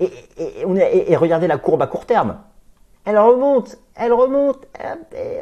Et, 0.00 0.10
et, 0.36 1.12
et, 1.12 1.16
regardez 1.16 1.46
la 1.46 1.58
courbe 1.58 1.82
à 1.82 1.86
court 1.86 2.06
terme. 2.06 2.38
Elle 3.04 3.18
remonte, 3.18 3.78
elle 3.94 4.12
remonte, 4.12 4.66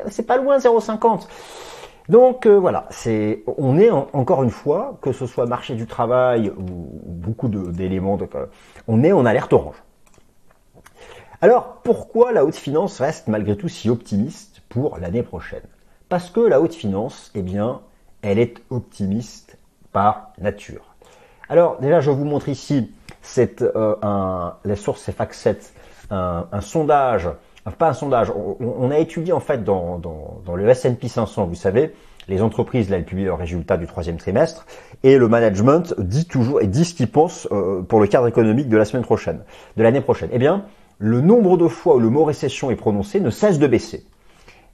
c'est 0.08 0.26
pas 0.26 0.36
loin 0.36 0.58
0,50. 0.58 1.26
Donc 2.08 2.46
euh, 2.46 2.58
voilà, 2.58 2.86
c'est, 2.90 3.44
on 3.58 3.78
est 3.78 3.90
encore 3.90 4.42
une 4.42 4.50
fois, 4.50 4.98
que 5.00 5.12
ce 5.12 5.26
soit 5.26 5.46
marché 5.46 5.74
du 5.74 5.86
travail 5.86 6.50
ou 6.50 6.88
beaucoup 7.04 7.48
d'éléments, 7.48 8.18
on 8.88 9.04
est 9.04 9.12
en 9.12 9.24
alerte 9.24 9.52
orange. 9.52 9.76
Alors, 11.42 11.78
pourquoi 11.82 12.32
la 12.32 12.44
haute 12.44 12.54
finance 12.54 13.00
reste 13.00 13.28
malgré 13.28 13.56
tout 13.56 13.68
si 13.68 13.88
optimiste 13.88 14.60
pour 14.68 14.98
l'année 14.98 15.22
prochaine? 15.22 15.62
Parce 16.10 16.28
que 16.28 16.40
la 16.40 16.60
haute 16.60 16.74
finance, 16.74 17.30
eh 17.34 17.40
bien, 17.40 17.80
elle 18.20 18.38
est 18.38 18.56
optimiste 18.68 19.56
par 19.90 20.32
nature. 20.38 20.94
Alors, 21.48 21.78
déjà, 21.80 22.00
je 22.00 22.10
vous 22.10 22.26
montre 22.26 22.50
ici 22.50 22.92
cette, 23.22 23.62
euh, 23.62 23.96
un, 24.02 24.54
la 24.66 24.76
source 24.76 25.00
c'est 25.00 25.16
FAC7, 25.16 25.56
un, 26.10 26.46
un, 26.52 26.60
sondage, 26.60 27.30
pas 27.78 27.88
un 27.88 27.94
sondage, 27.94 28.30
on, 28.30 28.90
a 28.90 28.98
étudié 28.98 29.32
en 29.32 29.40
fait 29.40 29.64
dans, 29.64 30.00
le 30.54 30.68
S&P 30.68 31.08
500, 31.08 31.46
vous 31.46 31.54
savez, 31.54 31.94
les 32.28 32.42
entreprises, 32.42 32.90
là, 32.90 32.98
elles 32.98 33.04
publient 33.04 33.24
leurs 33.24 33.38
résultats 33.38 33.78
du 33.78 33.86
troisième 33.86 34.18
trimestre, 34.18 34.66
et 35.02 35.16
le 35.16 35.26
management 35.26 35.94
dit 35.98 36.26
toujours 36.26 36.60
et 36.60 36.66
dit 36.66 36.84
ce 36.84 36.94
qu'il 36.94 37.10
pense 37.10 37.48
euh, 37.50 37.80
pour 37.80 37.98
le 37.98 38.06
cadre 38.08 38.26
économique 38.26 38.68
de 38.68 38.76
la 38.76 38.84
semaine 38.84 39.04
prochaine, 39.04 39.40
de 39.78 39.82
l'année 39.82 40.02
prochaine. 40.02 40.28
Eh 40.32 40.38
bien, 40.38 40.66
le 41.00 41.22
nombre 41.22 41.56
de 41.56 41.66
fois 41.66 41.96
où 41.96 41.98
le 41.98 42.10
mot 42.10 42.24
récession 42.24 42.70
est 42.70 42.76
prononcé 42.76 43.20
ne 43.20 43.30
cesse 43.30 43.58
de 43.58 43.66
baisser. 43.66 44.04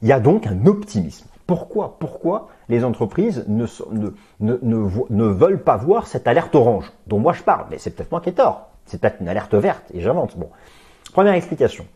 Il 0.02 0.08
y 0.08 0.12
a 0.12 0.18
donc 0.18 0.48
un 0.48 0.66
optimisme. 0.66 1.28
Pourquoi 1.46 1.96
Pourquoi 2.00 2.48
les 2.68 2.82
entreprises 2.82 3.44
ne, 3.46 5.28
veulent 5.28 5.62
pas 5.62 5.76
voir 5.76 6.08
cette 6.08 6.26
alerte 6.26 6.56
orange 6.56 6.92
dont 7.06 7.20
moi 7.20 7.32
je 7.32 7.44
parle? 7.44 7.66
Mais 7.70 7.78
c'est 7.78 7.90
peut-être 7.90 8.10
moi 8.10 8.20
qui 8.20 8.30
ai 8.30 8.32
tort. 8.32 8.70
C'est 8.86 9.00
peut-être 9.00 9.20
une 9.20 9.28
alerte 9.28 9.54
verte 9.54 9.84
et 9.94 10.00
j'invente. 10.00 10.36
Bon. 10.36 10.50
Première 11.12 11.34
explication. 11.34 11.86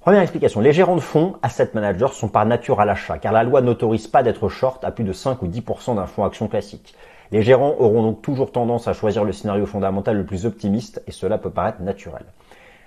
Première 0.00 0.22
explication. 0.22 0.60
Les 0.60 0.72
gérants 0.72 0.96
de 0.96 1.00
fonds, 1.00 1.36
asset 1.42 1.70
managers, 1.74 2.12
sont 2.12 2.28
par 2.28 2.46
nature 2.46 2.80
à 2.80 2.86
l'achat, 2.86 3.18
car 3.18 3.32
la 3.32 3.44
loi 3.44 3.60
n'autorise 3.60 4.06
pas 4.06 4.22
d'être 4.22 4.48
short 4.48 4.82
à 4.84 4.90
plus 4.90 5.04
de 5.04 5.12
5 5.12 5.42
ou 5.42 5.48
10% 5.48 5.96
d'un 5.96 6.06
fonds 6.06 6.24
action 6.24 6.48
classique. 6.48 6.94
Les 7.30 7.42
gérants 7.42 7.76
auront 7.78 8.02
donc 8.02 8.22
toujours 8.22 8.52
tendance 8.52 8.88
à 8.88 8.94
choisir 8.94 9.24
le 9.24 9.32
scénario 9.32 9.66
fondamental 9.66 10.16
le 10.16 10.24
plus 10.24 10.46
optimiste, 10.46 11.02
et 11.06 11.10
cela 11.10 11.36
peut 11.36 11.50
paraître 11.50 11.82
naturel. 11.82 12.24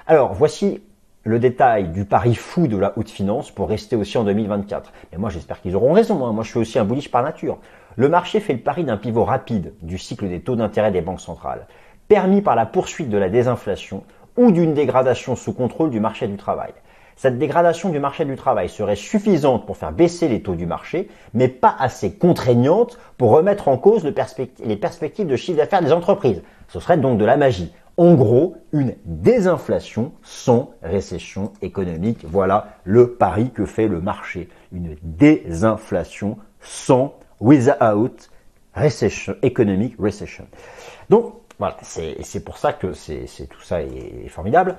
Alors, 0.09 0.33
voici 0.33 0.81
le 1.25 1.37
détail 1.37 1.89
du 1.89 2.05
pari 2.05 2.33
fou 2.33 2.67
de 2.67 2.77
la 2.77 2.97
haute 2.97 3.09
finance 3.09 3.51
pour 3.51 3.67
rester 3.67 3.97
aussi 3.97 4.17
en 4.17 4.23
2024. 4.23 4.93
Mais 5.11 5.17
moi, 5.17 5.29
j'espère 5.29 5.59
qu'ils 5.59 5.75
auront 5.75 5.91
raison. 5.91 6.25
Hein. 6.25 6.31
Moi, 6.31 6.45
je 6.45 6.51
suis 6.51 6.59
aussi 6.59 6.79
un 6.79 6.85
bullish 6.85 7.11
par 7.11 7.23
nature. 7.23 7.57
Le 7.97 8.07
marché 8.07 8.39
fait 8.39 8.53
le 8.53 8.59
pari 8.59 8.85
d'un 8.85 8.95
pivot 8.95 9.25
rapide 9.25 9.73
du 9.81 9.97
cycle 9.97 10.29
des 10.29 10.39
taux 10.39 10.55
d'intérêt 10.55 10.91
des 10.91 11.01
banques 11.01 11.19
centrales, 11.19 11.67
permis 12.07 12.41
par 12.41 12.55
la 12.55 12.65
poursuite 12.65 13.09
de 13.09 13.17
la 13.17 13.27
désinflation 13.27 14.05
ou 14.37 14.53
d'une 14.53 14.73
dégradation 14.73 15.35
sous 15.35 15.51
contrôle 15.51 15.89
du 15.89 15.99
marché 15.99 16.25
du 16.29 16.37
travail. 16.37 16.71
Cette 17.17 17.37
dégradation 17.37 17.89
du 17.89 17.99
marché 17.99 18.23
du 18.23 18.37
travail 18.37 18.69
serait 18.69 18.95
suffisante 18.95 19.65
pour 19.65 19.75
faire 19.75 19.91
baisser 19.91 20.29
les 20.29 20.41
taux 20.41 20.55
du 20.55 20.67
marché, 20.67 21.09
mais 21.33 21.49
pas 21.49 21.75
assez 21.77 22.13
contraignante 22.13 22.97
pour 23.17 23.31
remettre 23.31 23.67
en 23.67 23.77
cause 23.77 24.05
les 24.05 24.77
perspectives 24.77 25.27
de 25.27 25.35
chiffre 25.35 25.57
d'affaires 25.57 25.81
des 25.81 25.91
entreprises. 25.91 26.43
Ce 26.69 26.79
serait 26.79 26.97
donc 26.97 27.17
de 27.17 27.25
la 27.25 27.35
magie. 27.35 27.73
En 27.97 28.13
gros, 28.13 28.57
une 28.73 28.95
désinflation 29.05 30.13
sans 30.21 30.71
récession 30.83 31.51
économique. 31.63 32.25
Voilà 32.25 32.77
le 32.83 33.13
pari 33.13 33.49
que 33.49 33.65
fait 33.65 33.87
le 33.87 33.99
marché. 33.99 34.49
Une 34.71 34.95
désinflation 35.01 36.37
sans, 36.61 37.15
without, 37.39 38.29
recession, 38.75 39.35
economic 39.41 39.95
recession. 39.97 40.45
Donc, 41.09 41.33
voilà, 41.57 41.75
c'est 41.81 42.43
pour 42.45 42.59
ça 42.59 42.71
que 42.71 42.93
c'est 42.93 43.25
tout 43.49 43.61
ça 43.61 43.81
est, 43.81 44.27
formidable. 44.29 44.77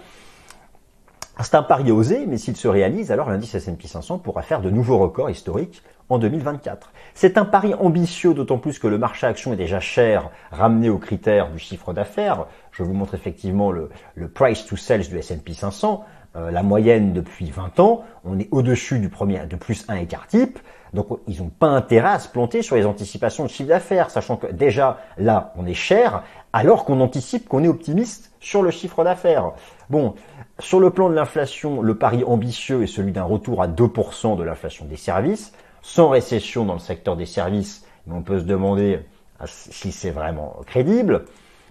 C'est 1.41 1.55
un 1.55 1.63
pari 1.63 1.93
osé, 1.93 2.27
mais 2.27 2.37
s'il 2.37 2.57
se 2.57 2.67
réalise, 2.67 3.13
alors 3.13 3.31
l'indice 3.31 3.55
S&P 3.55 3.87
500 3.87 4.19
pourra 4.19 4.43
faire 4.43 4.61
de 4.61 4.71
nouveaux 4.71 4.99
records 4.99 5.31
historiques 5.31 5.85
en 6.09 6.19
2024. 6.19 6.93
C'est 7.15 7.39
un 7.39 7.45
pari 7.45 7.75
ambitieux, 7.75 8.35
d'autant 8.35 8.59
plus 8.59 8.81
que 8.81 8.89
le 8.89 8.99
marché 8.99 9.25
action 9.25 9.53
est 9.53 9.57
déjà 9.57 9.79
cher, 9.79 10.31
ramené 10.51 10.91
aux 10.91 10.99
critères 10.99 11.53
du 11.53 11.61
chiffre 11.61 11.93
d'affaires. 11.93 12.47
Je 12.73 12.83
vous 12.83 12.93
montre 12.93 13.15
effectivement 13.15 13.71
le, 13.71 13.89
price 14.35 14.67
to 14.67 14.77
sales 14.77 15.07
du 15.07 15.17
S&P 15.17 15.55
500. 15.55 16.05
euh, 16.37 16.51
la 16.51 16.65
moyenne 16.65 17.13
depuis 17.13 17.51
20 17.51 17.79
ans, 17.79 18.03
on 18.25 18.39
est 18.41 18.49
au-dessus 18.51 18.99
du 18.99 19.09
premier 19.09 19.47
de 19.47 19.55
plus 19.55 19.85
1 19.89 19.95
écart 19.95 20.27
type. 20.27 20.59
Donc 20.93 21.07
ils 21.27 21.43
n'ont 21.43 21.51
pas 21.51 21.69
intérêt 21.69 22.11
à 22.11 22.19
se 22.19 22.29
planter 22.29 22.63
sur 22.63 22.75
les 22.75 22.87
anticipations 22.87 23.45
de 23.45 23.49
chiffre 23.51 23.69
d'affaires, 23.69 24.11
sachant 24.11 24.37
que 24.37 24.47
déjà 24.49 24.99
là 25.19 25.53
on 25.57 25.67
est 25.67 25.75
cher, 25.75 26.23
alors 26.59 26.85
qu'on 26.85 27.01
anticipe 27.01 27.49
qu'on 27.49 27.63
est 27.63 27.69
optimiste 27.69 28.33
sur 28.41 28.63
le 28.63 28.73
chiffre 28.73 29.05
d'affaires. 29.05 29.53
Bon, 29.91 30.17
sur 30.59 30.81
le 30.81 30.91
plan 30.91 31.09
de 31.09 31.15
l'inflation, 31.15 31.83
le 31.83 31.97
pari 31.97 32.25
ambitieux 32.25 32.83
est 32.83 32.89
celui 32.89 33.13
d'un 33.13 33.23
retour 33.23 33.63
à 33.63 33.69
2% 33.69 34.37
de 34.37 34.43
l'inflation 34.43 34.85
des 34.85 34.97
services, 34.97 35.53
sans 35.83 36.09
récession 36.09 36.65
dans 36.65 36.73
le 36.73 36.81
secteur 36.81 37.15
des 37.15 37.27
services, 37.27 37.87
mais 38.09 38.15
on 38.17 38.23
peut 38.23 38.41
se 38.41 38.45
demander 38.45 38.99
si 39.45 39.93
c'est 39.93 40.11
vraiment 40.11 40.57
crédible. 40.67 41.27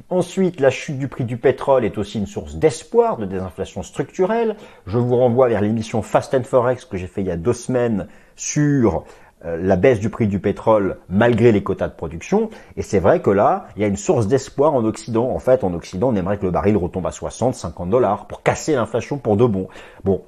Ensuite, 0.10 0.62
la 0.62 0.70
chute 0.70 0.98
du 0.98 1.10
prix 1.10 1.26
du 1.26 1.36
pétrole 1.36 1.84
est 1.84 1.98
aussi 1.98 2.18
une 2.20 2.26
source 2.26 2.56
d'espoir 2.56 3.18
de 3.18 3.26
désinflation 3.26 3.84
structurelle. 3.84 4.56
Je 4.86 4.98
vous 4.98 5.18
renvoie 5.18 5.50
vers 5.50 5.60
l'émission 5.60 6.02
Fast 6.02 6.34
and 6.34 6.44
Forex 6.44 6.86
que 6.86 6.96
j'ai 6.96 7.08
fait 7.08 7.20
il 7.20 7.28
y 7.28 7.32
a 7.32 7.36
deux 7.36 7.52
semaines 7.52 8.08
sur 8.38 9.04
la 9.44 9.76
baisse 9.76 10.00
du 10.00 10.10
prix 10.10 10.28
du 10.28 10.40
pétrole 10.40 10.98
malgré 11.10 11.52
les 11.52 11.64
quotas 11.64 11.88
de 11.88 11.94
production. 11.94 12.50
Et 12.76 12.82
c'est 12.82 13.00
vrai 13.00 13.22
que 13.22 13.30
là, 13.30 13.68
il 13.76 13.82
y 13.82 13.86
a 13.86 13.88
une 13.88 13.98
source 13.98 14.28
d'espoir 14.28 14.74
en 14.74 14.84
Occident. 14.84 15.30
En 15.30 15.40
fait, 15.40 15.64
en 15.64 15.74
Occident, 15.74 16.10
on 16.10 16.16
aimerait 16.16 16.38
que 16.38 16.46
le 16.46 16.52
baril 16.52 16.76
retombe 16.76 17.06
à 17.06 17.12
60, 17.12 17.56
50 17.56 17.90
dollars 17.90 18.26
pour 18.26 18.42
casser 18.42 18.74
l'inflation 18.74 19.18
pour 19.18 19.38
de 19.38 19.46
bon. 19.46 19.68
Bon, 20.04 20.24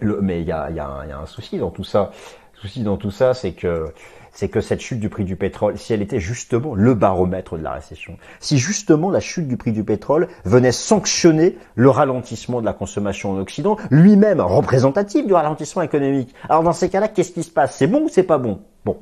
mais 0.00 0.40
il 0.40 0.46
y 0.46 0.52
a, 0.52 0.70
y 0.70 0.80
a 0.80 1.18
un 1.20 1.26
souci 1.26 1.58
dans 1.58 1.70
tout 1.70 1.84
ça. 1.84 2.10
Le 2.56 2.68
souci 2.68 2.82
dans 2.82 2.96
tout 2.96 3.10
ça, 3.10 3.34
c'est 3.34 3.52
que 3.52 3.92
c'est 4.32 4.48
que 4.50 4.60
cette 4.60 4.80
chute 4.80 5.00
du 5.00 5.08
prix 5.08 5.24
du 5.24 5.34
pétrole, 5.34 5.78
si 5.78 5.94
elle 5.94 6.02
était 6.02 6.20
justement 6.20 6.74
le 6.74 6.94
baromètre 6.94 7.56
de 7.56 7.62
la 7.62 7.72
récession, 7.72 8.18
si 8.38 8.58
justement 8.58 9.10
la 9.10 9.20
chute 9.20 9.48
du 9.48 9.56
prix 9.56 9.72
du 9.72 9.82
pétrole 9.82 10.28
venait 10.44 10.72
sanctionner 10.72 11.56
le 11.74 11.88
ralentissement 11.88 12.60
de 12.60 12.66
la 12.66 12.74
consommation 12.74 13.32
en 13.32 13.38
Occident, 13.38 13.78
lui-même 13.90 14.42
représentatif 14.42 15.26
du 15.26 15.32
ralentissement 15.32 15.80
économique, 15.80 16.34
alors 16.50 16.62
dans 16.62 16.74
ces 16.74 16.90
cas-là, 16.90 17.08
qu'est-ce 17.08 17.32
qui 17.32 17.42
se 17.44 17.50
passe? 17.50 17.76
C'est 17.76 17.86
bon 17.86 18.02
ou 18.04 18.08
c'est 18.10 18.24
pas 18.24 18.36
bon? 18.36 18.60
Bon. 18.84 18.98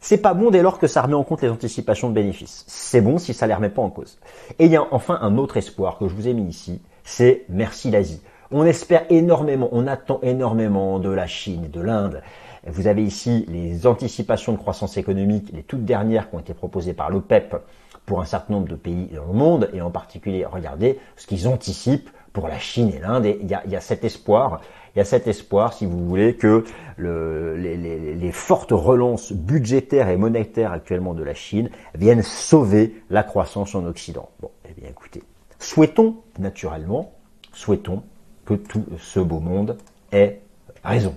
C'est 0.00 0.18
pas 0.18 0.34
bon 0.34 0.50
dès 0.50 0.60
lors 0.60 0.78
que 0.78 0.86
ça 0.86 1.00
remet 1.00 1.14
en 1.14 1.24
compte 1.24 1.40
les 1.40 1.48
anticipations 1.48 2.10
de 2.10 2.14
bénéfices. 2.14 2.64
C'est 2.66 3.00
bon 3.00 3.16
si 3.16 3.32
ça 3.32 3.46
les 3.46 3.54
remet 3.54 3.70
pas 3.70 3.82
en 3.82 3.90
cause. 3.90 4.18
Et 4.58 4.66
il 4.66 4.70
y 4.70 4.76
a 4.76 4.86
enfin 4.90 5.18
un 5.22 5.38
autre 5.38 5.56
espoir 5.56 5.96
que 5.98 6.06
je 6.06 6.14
vous 6.14 6.28
ai 6.28 6.34
mis 6.34 6.48
ici, 6.48 6.82
c'est 7.02 7.46
merci 7.48 7.90
l'Asie. 7.90 8.20
On 8.52 8.64
espère 8.64 9.04
énormément, 9.10 9.68
on 9.72 9.86
attend 9.86 10.20
énormément 10.22 10.98
de 11.00 11.10
la 11.10 11.26
Chine 11.26 11.68
de 11.68 11.80
l'Inde. 11.80 12.22
Vous 12.66 12.86
avez 12.86 13.02
ici 13.02 13.44
les 13.48 13.86
anticipations 13.86 14.52
de 14.52 14.58
croissance 14.58 14.96
économique, 14.96 15.50
les 15.52 15.62
toutes 15.62 15.84
dernières 15.84 16.30
qui 16.30 16.36
ont 16.36 16.40
été 16.40 16.54
proposées 16.54 16.92
par 16.92 17.10
l'OPEP 17.10 17.56
pour 18.04 18.20
un 18.20 18.24
certain 18.24 18.54
nombre 18.54 18.68
de 18.68 18.76
pays 18.76 19.08
dans 19.14 19.26
le 19.26 19.32
monde, 19.32 19.68
et 19.72 19.80
en 19.80 19.90
particulier, 19.90 20.44
regardez 20.44 21.00
ce 21.16 21.26
qu'ils 21.26 21.48
anticipent 21.48 22.10
pour 22.32 22.46
la 22.46 22.58
Chine 22.58 22.92
et 22.94 23.00
l'Inde. 23.00 23.26
Et 23.26 23.38
il 23.42 23.48
y 23.48 23.76
a, 23.76 23.80
cet 23.80 24.04
espoir, 24.04 24.60
il 24.94 24.98
y 24.98 25.02
a 25.02 25.04
cet 25.04 25.26
espoir, 25.26 25.72
si 25.72 25.86
vous 25.86 26.06
voulez, 26.06 26.36
que 26.36 26.64
les, 26.98 27.76
les, 27.76 28.32
fortes 28.32 28.70
relances 28.70 29.32
budgétaires 29.32 30.08
et 30.08 30.16
monétaires 30.16 30.70
actuellement 30.70 31.14
de 31.14 31.24
la 31.24 31.34
Chine 31.34 31.68
viennent 31.96 32.22
sauver 32.22 33.02
la 33.10 33.24
croissance 33.24 33.74
en 33.74 33.84
Occident. 33.86 34.28
Bon, 34.40 34.50
eh 34.68 34.80
bien 34.80 34.88
écoutez, 34.88 35.24
souhaitons 35.58 36.16
naturellement, 36.38 37.12
souhaitons 37.52 38.02
que 38.46 38.54
tout 38.54 38.84
ce 38.98 39.20
beau 39.20 39.40
monde 39.40 39.76
ait 40.12 40.40
raison. 40.84 41.14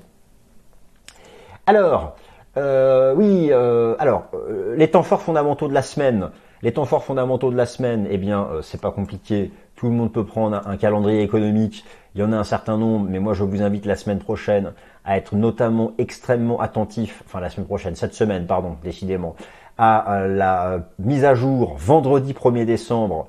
Alors, 1.65 2.15
euh, 2.57 3.13
oui, 3.15 3.49
euh, 3.51 3.95
alors, 3.99 4.25
euh, 4.33 4.75
les 4.75 4.89
temps 4.89 5.03
forts 5.03 5.21
fondamentaux 5.21 5.67
de 5.67 5.73
la 5.73 5.83
semaine. 5.83 6.29
Les 6.61 6.73
temps 6.73 6.85
forts 6.85 7.03
fondamentaux 7.03 7.51
de 7.51 7.55
la 7.55 7.65
semaine, 7.65 8.07
eh 8.09 8.17
bien, 8.17 8.45
c'est 8.63 8.81
pas 8.81 8.91
compliqué. 8.91 9.51
Tout 9.75 9.85
le 9.85 9.93
monde 9.93 10.11
peut 10.11 10.25
prendre 10.25 10.61
un 10.67 10.75
calendrier 10.75 11.21
économique. 11.21 11.85
Il 12.15 12.21
y 12.21 12.23
en 12.23 12.33
a 12.33 12.37
un 12.37 12.43
certain 12.43 12.77
nombre, 12.77 13.07
mais 13.09 13.19
moi 13.19 13.33
je 13.33 13.43
vous 13.43 13.61
invite 13.61 13.85
la 13.85 13.95
semaine 13.95 14.19
prochaine 14.19 14.73
à 15.05 15.15
être 15.15 15.35
notamment 15.35 15.93
extrêmement 15.97 16.59
attentif, 16.59 17.23
enfin 17.25 17.39
la 17.39 17.49
semaine 17.49 17.67
prochaine, 17.67 17.95
cette 17.95 18.13
semaine, 18.13 18.45
pardon, 18.45 18.75
décidément, 18.83 19.37
à 19.77 20.25
la 20.27 20.81
mise 20.97 21.23
à 21.23 21.33
jour 21.33 21.75
vendredi 21.77 22.33
1er 22.33 22.65
décembre 22.65 23.27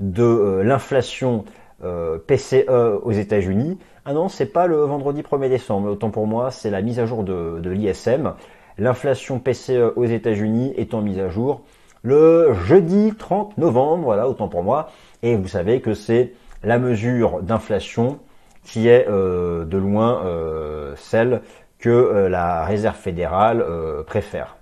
de 0.00 0.60
l'inflation 0.64 1.44
PCE 1.82 3.00
aux 3.02 3.12
États-Unis. 3.12 3.78
Ah 4.04 4.14
non, 4.14 4.28
c'est 4.28 4.46
pas 4.46 4.66
le 4.66 4.76
vendredi 4.78 5.22
1er 5.22 5.48
décembre. 5.48 5.90
Autant 5.90 6.10
pour 6.10 6.26
moi, 6.26 6.50
c'est 6.50 6.70
la 6.70 6.82
mise 6.82 6.98
à 6.98 7.06
jour 7.06 7.22
de, 7.22 7.60
l'ISM. 7.68 8.34
L'inflation 8.78 9.38
PCE 9.38 9.92
aux 9.94 10.04
États-Unis 10.04 10.74
étant 10.76 11.02
mise 11.02 11.18
à 11.18 11.28
jour 11.28 11.62
le 12.02 12.52
jeudi 12.64 13.12
30 13.16 13.58
novembre. 13.58 14.04
Voilà, 14.04 14.28
autant 14.28 14.48
pour 14.48 14.62
moi. 14.64 14.90
Et 15.22 15.36
vous 15.36 15.46
savez 15.48 15.80
que 15.80 15.94
c'est 15.94 16.32
la 16.64 16.78
mesure 16.78 17.42
d'inflation 17.42 18.18
qui 18.64 18.88
est 18.88 19.06
euh, 19.08 19.64
de 19.64 19.76
loin 19.78 20.24
euh, 20.24 20.94
celle 20.96 21.42
que 21.78 21.90
euh, 21.90 22.28
la 22.28 22.64
Réserve 22.64 22.96
fédérale 22.96 23.64
préfère. 24.06 24.56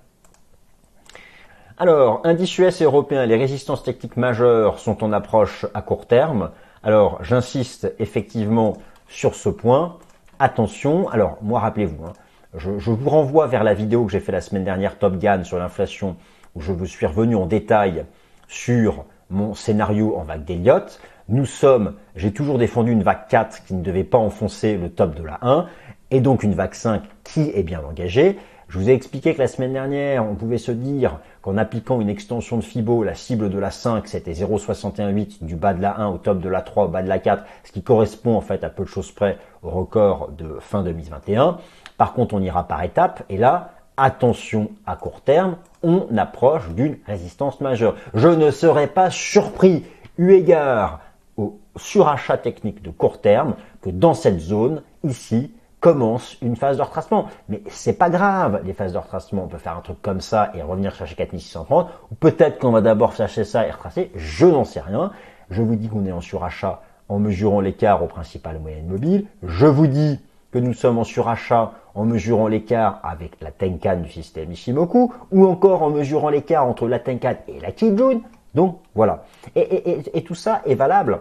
Alors, 1.78 2.20
indice 2.24 2.58
US 2.58 2.82
européen, 2.82 3.24
les 3.24 3.36
résistances 3.36 3.82
techniques 3.82 4.18
majeures 4.18 4.78
sont 4.78 5.02
en 5.02 5.12
approche 5.12 5.64
à 5.72 5.80
court 5.80 6.06
terme. 6.06 6.50
Alors, 6.82 7.22
j'insiste 7.22 7.92
effectivement 7.98 8.78
sur 9.06 9.34
ce 9.34 9.48
point. 9.48 9.98
Attention, 10.38 11.08
alors 11.10 11.36
moi 11.42 11.60
rappelez-vous, 11.60 12.06
hein, 12.06 12.12
je, 12.56 12.70
vous 12.70 13.10
renvoie 13.10 13.46
vers 13.46 13.64
la 13.64 13.74
vidéo 13.74 14.06
que 14.06 14.12
j'ai 14.12 14.20
fait 14.20 14.32
la 14.32 14.40
semaine 14.40 14.64
dernière, 14.64 14.98
Top 14.98 15.18
Gun, 15.18 15.44
sur 15.44 15.58
l'inflation, 15.58 16.16
où 16.54 16.60
je 16.60 16.72
vous 16.72 16.86
suis 16.86 17.06
revenu 17.06 17.36
en 17.36 17.46
détail 17.46 18.06
sur 18.48 19.04
mon 19.28 19.54
scénario 19.54 20.16
en 20.16 20.24
vague 20.24 20.44
d'Eliott. 20.44 21.00
Nous 21.28 21.44
sommes, 21.44 21.94
j'ai 22.16 22.32
toujours 22.32 22.58
défendu 22.58 22.90
une 22.92 23.02
vague 23.02 23.28
4 23.28 23.64
qui 23.64 23.74
ne 23.74 23.82
devait 23.82 24.02
pas 24.02 24.18
enfoncer 24.18 24.76
le 24.76 24.88
top 24.88 25.14
de 25.14 25.22
la 25.22 25.38
1, 25.42 25.66
et 26.10 26.20
donc 26.20 26.42
une 26.42 26.54
vague 26.54 26.74
5 26.74 27.02
qui 27.22 27.52
est 27.54 27.62
bien 27.62 27.82
engagée. 27.84 28.38
Je 28.70 28.78
vous 28.78 28.88
ai 28.88 28.92
expliqué 28.92 29.34
que 29.34 29.40
la 29.40 29.48
semaine 29.48 29.72
dernière, 29.72 30.24
on 30.24 30.36
pouvait 30.36 30.56
se 30.56 30.70
dire 30.70 31.18
qu'en 31.42 31.56
appliquant 31.56 32.00
une 32.00 32.08
extension 32.08 32.56
de 32.56 32.62
FIBO, 32.62 33.02
la 33.02 33.16
cible 33.16 33.50
de 33.50 33.58
la 33.58 33.72
5, 33.72 34.06
c'était 34.06 34.32
0,618 34.32 35.42
du 35.42 35.56
bas 35.56 35.74
de 35.74 35.82
la 35.82 35.98
1 35.98 36.06
au 36.06 36.18
top 36.18 36.38
de 36.38 36.48
la 36.48 36.62
3 36.62 36.84
au 36.84 36.88
bas 36.88 37.02
de 37.02 37.08
la 37.08 37.18
4, 37.18 37.42
ce 37.64 37.72
qui 37.72 37.82
correspond 37.82 38.36
en 38.36 38.40
fait 38.40 38.62
à 38.62 38.70
peu 38.70 38.84
de 38.84 38.88
choses 38.88 39.10
près 39.10 39.38
au 39.64 39.70
record 39.70 40.28
de 40.38 40.58
fin 40.60 40.84
2021. 40.84 41.58
Par 41.96 42.12
contre, 42.12 42.36
on 42.36 42.40
ira 42.40 42.62
par 42.68 42.84
étapes 42.84 43.24
et 43.28 43.38
là, 43.38 43.72
attention 43.96 44.70
à 44.86 44.94
court 44.94 45.20
terme, 45.22 45.56
on 45.82 46.06
approche 46.16 46.68
d'une 46.68 46.96
résistance 47.08 47.60
majeure. 47.60 47.96
Je 48.14 48.28
ne 48.28 48.52
serais 48.52 48.86
pas 48.86 49.10
surpris, 49.10 49.84
eu 50.16 50.30
égard 50.30 51.00
au 51.36 51.58
surachat 51.74 52.38
technique 52.38 52.82
de 52.82 52.90
court 52.90 53.20
terme, 53.20 53.56
que 53.82 53.90
dans 53.90 54.14
cette 54.14 54.38
zone, 54.38 54.82
ici, 55.02 55.50
commence 55.80 56.36
une 56.42 56.56
phase 56.56 56.76
de 56.76 56.82
retracement. 56.82 57.26
Mais 57.48 57.62
c'est 57.68 57.94
pas 57.94 58.10
grave, 58.10 58.60
les 58.64 58.72
phases 58.72 58.92
de 58.92 58.98
retracement, 58.98 59.44
on 59.44 59.48
peut 59.48 59.58
faire 59.58 59.76
un 59.76 59.80
truc 59.80 60.00
comme 60.02 60.20
ça 60.20 60.52
et 60.54 60.62
revenir 60.62 60.94
chercher 60.94 61.14
4630, 61.16 61.88
ou 62.10 62.14
peut-être 62.14 62.58
qu'on 62.58 62.70
va 62.70 62.80
d'abord 62.80 63.14
chercher 63.14 63.44
ça 63.44 63.66
et 63.66 63.70
retracer, 63.70 64.10
je 64.14 64.46
n'en 64.46 64.64
sais 64.64 64.80
rien. 64.80 65.10
Je 65.50 65.62
vous 65.62 65.74
dis 65.74 65.88
qu'on 65.88 66.06
est 66.06 66.12
en 66.12 66.20
surachat 66.20 66.82
en 67.08 67.18
mesurant 67.18 67.60
l'écart 67.60 68.02
au 68.04 68.06
principal 68.06 68.60
moyenne 68.60 68.86
mobile. 68.86 69.26
Je 69.42 69.66
vous 69.66 69.88
dis 69.88 70.20
que 70.52 70.58
nous 70.58 70.74
sommes 70.74 70.98
en 70.98 71.04
surachat 71.04 71.72
en 71.94 72.04
mesurant 72.04 72.46
l'écart 72.46 73.00
avec 73.02 73.40
la 73.40 73.50
Tenkan 73.50 73.96
du 73.96 74.10
système 74.10 74.52
Ishimoku, 74.52 75.12
ou 75.32 75.46
encore 75.46 75.82
en 75.82 75.90
mesurant 75.90 76.28
l'écart 76.28 76.66
entre 76.66 76.86
la 76.86 77.00
Tenkan 77.00 77.34
et 77.48 77.58
la 77.58 77.72
Kijun. 77.72 78.20
Donc 78.54 78.78
voilà. 78.94 79.24
et 79.56 80.24
tout 80.24 80.34
ça 80.34 80.62
est 80.66 80.74
valable 80.74 81.20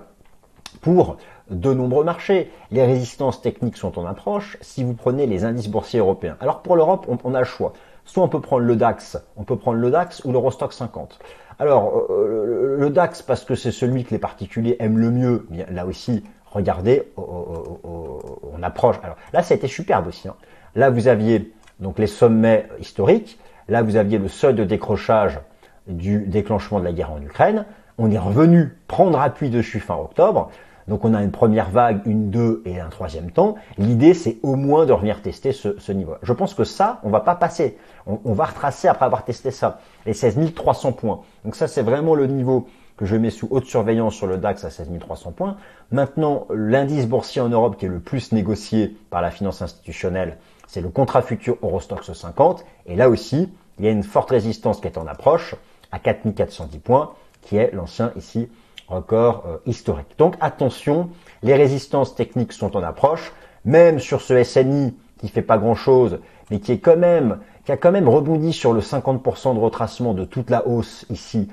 pour 0.81 1.17
de 1.49 1.73
nombreux 1.73 2.03
marchés. 2.03 2.51
Les 2.71 2.85
résistances 2.85 3.41
techniques 3.41 3.77
sont 3.77 3.97
en 3.99 4.05
approche 4.05 4.57
si 4.61 4.83
vous 4.83 4.93
prenez 4.93 5.25
les 5.25 5.45
indices 5.45 5.67
boursiers 5.67 5.99
européens. 5.99 6.37
Alors 6.39 6.61
pour 6.61 6.75
l'Europe, 6.75 7.07
on, 7.23 7.33
a 7.33 7.39
le 7.39 7.45
choix. 7.45 7.73
Soit 8.05 8.23
on 8.23 8.29
peut 8.29 8.41
prendre 8.41 8.63
le 8.63 8.75
DAX, 8.75 9.17
on 9.37 9.43
peut 9.43 9.57
prendre 9.57 9.77
le 9.77 9.91
DAX 9.91 10.23
ou 10.25 10.31
l'Eurostock 10.31 10.73
50. 10.73 11.19
Alors 11.59 12.05
euh, 12.09 12.77
le 12.79 12.89
DAX 12.89 13.21
parce 13.21 13.43
que 13.43 13.55
c'est 13.55 13.71
celui 13.71 14.03
que 14.03 14.11
les 14.11 14.19
particuliers 14.19 14.77
aiment 14.79 14.97
le 14.97 15.11
mieux. 15.11 15.45
Bien, 15.49 15.65
là 15.69 15.85
aussi, 15.85 16.23
regardez, 16.51 17.11
on 17.17 18.63
approche. 18.63 18.97
Alors 19.03 19.17
là, 19.33 19.43
ça 19.43 19.53
a 19.53 19.57
été 19.57 19.67
superbe 19.67 20.07
aussi. 20.07 20.27
Hein. 20.27 20.35
Là, 20.75 20.89
vous 20.89 21.07
aviez 21.07 21.53
donc 21.79 21.99
les 21.99 22.07
sommets 22.07 22.67
historiques. 22.79 23.39
Là, 23.67 23.83
vous 23.83 23.95
aviez 23.95 24.17
le 24.17 24.27
seuil 24.27 24.53
de 24.53 24.63
décrochage 24.63 25.39
du 25.87 26.19
déclenchement 26.25 26.79
de 26.79 26.85
la 26.85 26.91
guerre 26.91 27.11
en 27.11 27.21
Ukraine. 27.21 27.65
On 27.97 28.09
est 28.11 28.19
revenu 28.19 28.77
prendre 28.87 29.19
appui 29.19 29.49
dessus 29.49 29.79
fin 29.79 29.95
octobre. 29.95 30.51
Donc 30.89 31.05
on 31.05 31.13
a 31.13 31.21
une 31.23 31.31
première 31.31 31.69
vague, 31.69 32.01
une 32.05 32.31
deux 32.31 32.63
et 32.65 32.79
un 32.79 32.89
troisième 32.89 33.31
temps. 33.31 33.55
L'idée 33.77 34.13
c'est 34.13 34.37
au 34.41 34.55
moins 34.55 34.85
de 34.85 34.91
revenir 34.91 35.21
tester 35.21 35.51
ce, 35.53 35.91
niveau. 35.91 36.15
Je 36.23 36.33
pense 36.33 36.55
que 36.55 36.63
ça, 36.63 36.99
on 37.03 37.09
va 37.09 37.19
pas 37.19 37.35
passer. 37.35 37.77
On, 38.07 38.33
va 38.33 38.45
retracer 38.45 38.87
après 38.87 39.05
avoir 39.05 39.23
testé 39.23 39.51
ça. 39.51 39.79
Les 40.05 40.13
16 40.13 40.53
300 40.53 40.93
points. 40.93 41.21
Donc 41.45 41.55
ça 41.55 41.67
c'est 41.67 41.83
vraiment 41.83 42.15
le 42.15 42.25
niveau 42.25 42.67
que 42.97 43.05
je 43.05 43.15
mets 43.15 43.29
sous 43.29 43.47
haute 43.51 43.65
surveillance 43.65 44.15
sur 44.15 44.27
le 44.27 44.37
DAX 44.37 44.65
à 44.65 44.71
16 44.71 44.89
300 44.99 45.31
points. 45.31 45.57
Maintenant, 45.91 46.47
l'indice 46.53 47.07
boursier 47.07 47.41
en 47.41 47.49
Europe 47.49 47.77
qui 47.77 47.85
est 47.85 47.89
le 47.89 47.99
plus 47.99 48.31
négocié 48.33 48.97
par 49.09 49.21
la 49.21 49.31
finance 49.31 49.61
institutionnelle, 49.61 50.37
c'est 50.67 50.81
le 50.81 50.89
contrat 50.89 51.21
futur 51.21 51.57
Eurostox 51.61 52.11
50. 52.11 52.65
Et 52.87 52.95
là 52.95 53.09
aussi, 53.09 53.47
il 53.77 53.85
y 53.85 53.87
a 53.87 53.91
une 53.91 54.03
forte 54.03 54.31
résistance 54.31 54.81
qui 54.81 54.87
est 54.87 54.97
en 54.97 55.07
approche 55.07 55.55
à 55.91 55.99
4410 55.99 56.79
points, 56.79 57.13
qui 57.41 57.57
est 57.57 57.71
l'ancien 57.73 58.11
ici 58.17 58.49
record 58.89 59.43
euh, 59.47 59.57
historique. 59.65 60.17
Donc 60.17 60.35
attention, 60.41 61.09
les 61.43 61.55
résistances 61.55 62.15
techniques 62.15 62.53
sont 62.53 62.75
en 62.75 62.83
approche, 62.83 63.31
même 63.65 63.99
sur 63.99 64.21
ce 64.21 64.43
SNI 64.43 64.95
qui 65.19 65.27
fait 65.29 65.41
pas 65.41 65.57
grand 65.57 65.75
chose, 65.75 66.19
mais 66.49 66.59
qui 66.59 66.71
est 66.71 66.79
quand 66.79 66.97
même, 66.97 67.39
qui 67.65 67.71
a 67.71 67.77
quand 67.77 67.91
même 67.91 68.09
rebondi 68.09 68.53
sur 68.53 68.73
le 68.73 68.81
50% 68.81 69.53
de 69.53 69.59
retracement 69.59 70.13
de 70.13 70.25
toute 70.25 70.49
la 70.49 70.67
hausse 70.67 71.05
ici 71.09 71.47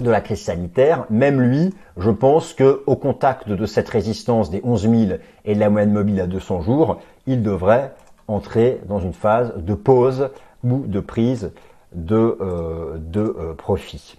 de 0.00 0.10
la 0.10 0.20
crise 0.20 0.42
sanitaire, 0.42 1.06
même 1.10 1.40
lui, 1.40 1.74
je 1.96 2.10
pense 2.10 2.54
que 2.54 2.82
au 2.86 2.96
contact 2.96 3.48
de 3.48 3.66
cette 3.66 3.88
résistance 3.88 4.48
des 4.50 4.60
11 4.62 4.82
000 4.82 4.94
et 5.44 5.54
de 5.54 5.60
la 5.60 5.70
moyenne 5.70 5.92
mobile 5.92 6.20
à 6.20 6.26
200 6.26 6.60
jours, 6.62 7.00
il 7.26 7.42
devrait 7.42 7.92
entrer 8.28 8.80
dans 8.86 9.00
une 9.00 9.12
phase 9.12 9.54
de 9.56 9.74
pause 9.74 10.30
ou 10.62 10.84
de 10.86 11.00
prise 11.00 11.50
de, 11.92 12.36
euh, 12.40 12.98
de 12.98 13.20
euh, 13.20 13.54
profit. 13.54 14.18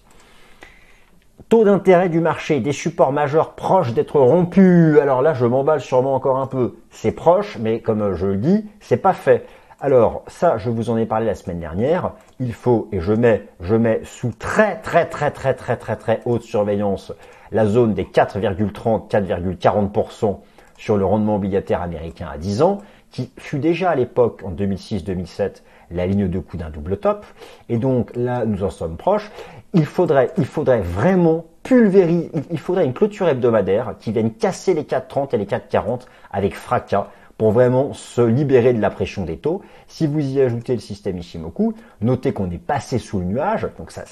Taux 1.48 1.64
d'intérêt 1.64 2.10
du 2.10 2.20
marché, 2.20 2.60
des 2.60 2.74
supports 2.74 3.12
majeurs 3.12 3.54
proches 3.54 3.94
d'être 3.94 4.20
rompus. 4.20 5.00
Alors 5.00 5.22
là, 5.22 5.34
je 5.34 5.46
m'emballe 5.46 5.82
sûrement 5.82 6.14
encore 6.14 6.38
un 6.38 6.48
peu. 6.48 6.76
C'est 6.92 7.12
proche, 7.12 7.58
mais 7.60 7.80
comme 7.80 8.14
je 8.14 8.28
le 8.28 8.38
dis, 8.38 8.66
c'est 8.82 8.98
pas 8.98 9.14
fait. 9.14 9.46
Alors 9.80 10.24
ça, 10.28 10.58
je 10.58 10.70
vous 10.70 10.90
en 10.90 10.98
ai 10.98 11.06
parlé 11.06 11.26
la 11.26 11.36
semaine 11.36 11.60
dernière. 11.60 12.12
Il 12.40 12.54
faut, 12.54 12.90
et 12.92 13.00
je 13.00 13.14
mets, 13.14 13.46
je 13.62 13.76
mets 13.76 14.02
sous 14.04 14.32
très 14.38 14.76
très 14.82 15.06
très 15.06 15.32
très 15.32 15.54
très 15.54 15.78
très 15.78 15.96
très 15.96 16.22
haute 16.26 16.44
surveillance 16.44 17.14
la 17.52 17.66
zone 17.66 17.94
des 17.94 18.04
4,30, 18.04 19.10
4,40% 19.10 20.40
sur 20.78 20.98
le 20.98 21.06
rendement 21.06 21.36
obligataire 21.36 21.82
américain 21.82 22.28
à 22.32 22.38
10 22.38 22.62
ans, 22.62 22.80
qui 23.12 23.32
fut 23.38 23.60
déjà 23.60 23.90
à 23.90 23.96
l'époque, 23.96 24.42
en 24.46 24.52
2006-2007, 24.52 25.64
la 25.92 26.06
ligne 26.06 26.28
de 26.28 26.40
coup 26.40 26.58
d'un 26.58 26.70
double 26.70 26.98
top. 26.98 27.26
Et 27.68 27.78
donc 27.78 28.12
là, 28.16 28.46
nous 28.46 28.64
en 28.64 28.70
sommes 28.70 28.98
proches. 28.98 29.30
Il 29.74 29.86
faudrait, 29.86 30.32
il 30.38 30.46
faudrait 30.46 30.82
vraiment 30.82 31.46
pulvériser, 31.64 32.32
il 32.50 32.60
faudrait 32.60 32.86
une 32.86 32.94
clôture 32.94 33.28
hebdomadaire 33.28 33.96
qui 34.00 34.12
vienne 34.12 34.34
casser 34.34 34.74
les 34.74 34.84
4,30 34.84 35.36
et 35.36 35.38
les 35.38 35.46
4,40 35.46 36.02
avec 36.32 36.56
fracas 36.56 37.08
pour 37.40 37.54
vraiment 37.54 37.94
se 37.94 38.20
libérer 38.20 38.74
de 38.74 38.82
la 38.82 38.90
pression 38.90 39.24
des 39.24 39.38
taux. 39.38 39.62
Si 39.88 40.08
vous 40.08 40.20
y 40.20 40.42
ajoutez 40.42 40.74
le 40.74 40.82
système 40.82 41.18
Ishimoku, 41.18 41.74
notez 42.02 42.34
qu'on 42.34 42.52
est 42.52 42.58
passé 42.58 43.00
sous 43.00 43.20
le 43.20 43.26
nuage, 43.26 43.66
donc 43.78 43.92
ça, 43.92 44.04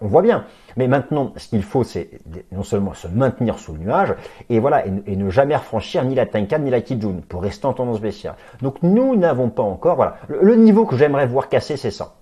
on 0.00 0.06
voit 0.06 0.22
bien. 0.22 0.44
Mais 0.76 0.86
maintenant, 0.86 1.32
ce 1.36 1.48
qu'il 1.48 1.64
faut, 1.64 1.82
c'est 1.82 2.08
non 2.52 2.62
seulement 2.62 2.94
se 2.94 3.08
maintenir 3.08 3.58
sous 3.58 3.72
le 3.72 3.80
nuage, 3.80 4.14
et 4.48 4.60
voilà, 4.60 4.86
et, 4.86 5.16
ne 5.16 5.30
jamais 5.30 5.58
franchir 5.58 6.04
ni 6.04 6.14
la 6.14 6.26
Tenkan 6.26 6.60
ni 6.60 6.70
la 6.70 6.80
Kijun 6.80 7.22
pour 7.28 7.42
rester 7.42 7.66
en 7.66 7.72
tendance 7.72 8.00
baissière. 8.00 8.36
Donc 8.62 8.76
nous 8.84 9.16
n'avons 9.16 9.50
pas 9.50 9.64
encore, 9.64 9.96
voilà, 9.96 10.18
le, 10.28 10.38
le 10.40 10.54
niveau 10.54 10.86
que 10.86 10.96
j'aimerais 10.96 11.26
voir 11.26 11.48
casser, 11.48 11.76
c'est 11.76 11.90
ça. 11.90 12.14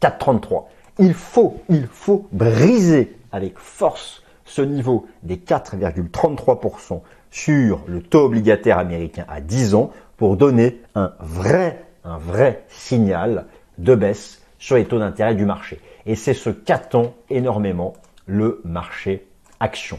4,33. 0.00 0.64
Il 1.00 1.12
faut, 1.12 1.58
il 1.68 1.86
faut 1.86 2.26
briser 2.32 3.18
avec 3.30 3.58
force 3.58 4.22
ce 4.46 4.62
niveau 4.62 5.06
des 5.22 5.36
4,33% 5.36 7.02
sur 7.36 7.80
le 7.86 8.00
taux 8.00 8.24
obligataire 8.24 8.78
américain 8.78 9.26
à 9.28 9.42
10 9.42 9.74
ans 9.74 9.90
pour 10.16 10.38
donner 10.38 10.80
un 10.94 11.12
vrai, 11.20 11.84
un 12.02 12.16
vrai 12.16 12.64
signal 12.68 13.44
de 13.76 13.94
baisse 13.94 14.40
sur 14.58 14.76
les 14.76 14.86
taux 14.86 14.98
d'intérêt 14.98 15.34
du 15.34 15.44
marché. 15.44 15.78
Et 16.06 16.14
c'est 16.14 16.32
ce 16.32 16.48
qu'attend 16.48 17.12
énormément 17.28 17.92
le 18.24 18.62
marché 18.64 19.26
action. 19.60 19.98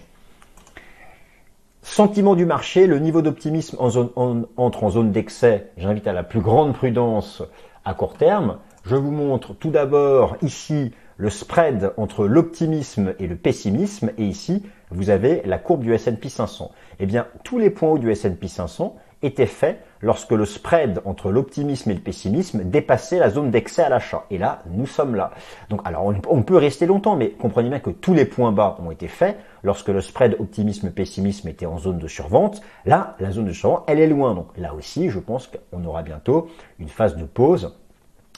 Sentiment 1.84 2.34
du 2.34 2.48
marché, 2.48 2.88
le 2.88 2.98
niveau 2.98 3.22
d'optimisme 3.22 3.78
entre 3.80 4.84
en 4.84 4.90
zone 4.90 5.12
d'excès. 5.12 5.70
J'invite 5.78 6.08
à 6.08 6.14
la 6.14 6.24
plus 6.24 6.42
grande 6.42 6.74
prudence 6.74 7.44
à 7.86 7.94
court 7.94 8.16
terme. 8.16 8.58
Je 8.84 8.96
vous 8.96 9.12
montre 9.12 9.54
tout 9.54 9.70
d'abord 9.70 10.38
ici 10.42 10.92
le 11.18 11.30
spread 11.30 11.92
entre 11.98 12.28
l'optimisme 12.28 13.14
et 13.20 13.28
le 13.28 13.36
pessimisme. 13.36 14.12
Et 14.18 14.26
ici, 14.26 14.64
vous 14.92 15.10
avez 15.10 15.42
la 15.46 15.58
courbe 15.58 15.82
du 15.82 15.94
S&P 15.94 16.30
500. 16.30 16.72
Eh 17.00 17.06
bien, 17.06 17.28
tous 17.44 17.60
les 17.60 17.70
points 17.70 17.90
hauts 17.90 17.98
du 17.98 18.12
S&P 18.12 18.48
500 18.48 18.96
étaient 19.24 19.48
faits 19.48 19.84
lorsque 20.02 20.32
le 20.32 20.46
spread 20.46 21.02
entre 21.06 21.32
l'optimisme 21.32 21.90
et 21.90 21.96
le 21.96 22.00
pessimisme 22.00 22.64
dépassait 22.64 23.18
la 23.18 23.32
zone 23.32 23.50
d'excès 23.50 23.82
à 23.82 23.90
l'achat. 23.90 24.26
Et 24.30 24.38
là, 24.38 24.62
nous 24.70 24.86
sommes 24.86 25.16
là. 25.16 25.32
Donc, 25.70 25.82
alors, 25.86 26.14
on, 26.30 26.44
peut 26.44 26.58
rester 26.58 26.86
longtemps, 26.86 27.16
mais 27.16 27.32
comprenez 27.32 27.70
bien 27.70 27.80
que 27.80 27.90
tous 27.90 28.14
les 28.14 28.26
points 28.26 28.52
bas 28.52 28.78
ont 28.80 28.92
été 28.92 29.08
faits 29.08 29.38
lorsque 29.64 29.90
le 29.90 30.02
spread 30.02 30.36
optimisme-pessimisme 30.40 31.48
était 31.48 31.66
en 31.66 31.80
zone 31.80 31.98
de 31.98 32.08
survente. 32.08 32.62
Là, 32.86 33.16
la 33.20 33.32
zone 33.32 33.46
de 33.46 33.54
survente, 33.54 33.84
elle 33.88 34.00
est 34.00 34.08
loin. 34.08 34.36
Donc, 34.36 34.50
là 34.56 34.76
aussi, 34.76 35.10
je 35.10 35.20
pense 35.20 35.48
qu'on 35.48 35.84
aura 35.84 36.04
bientôt 36.04 36.48
une 36.80 36.90
phase 36.90 37.16
de 37.16 37.26
pause 37.26 37.76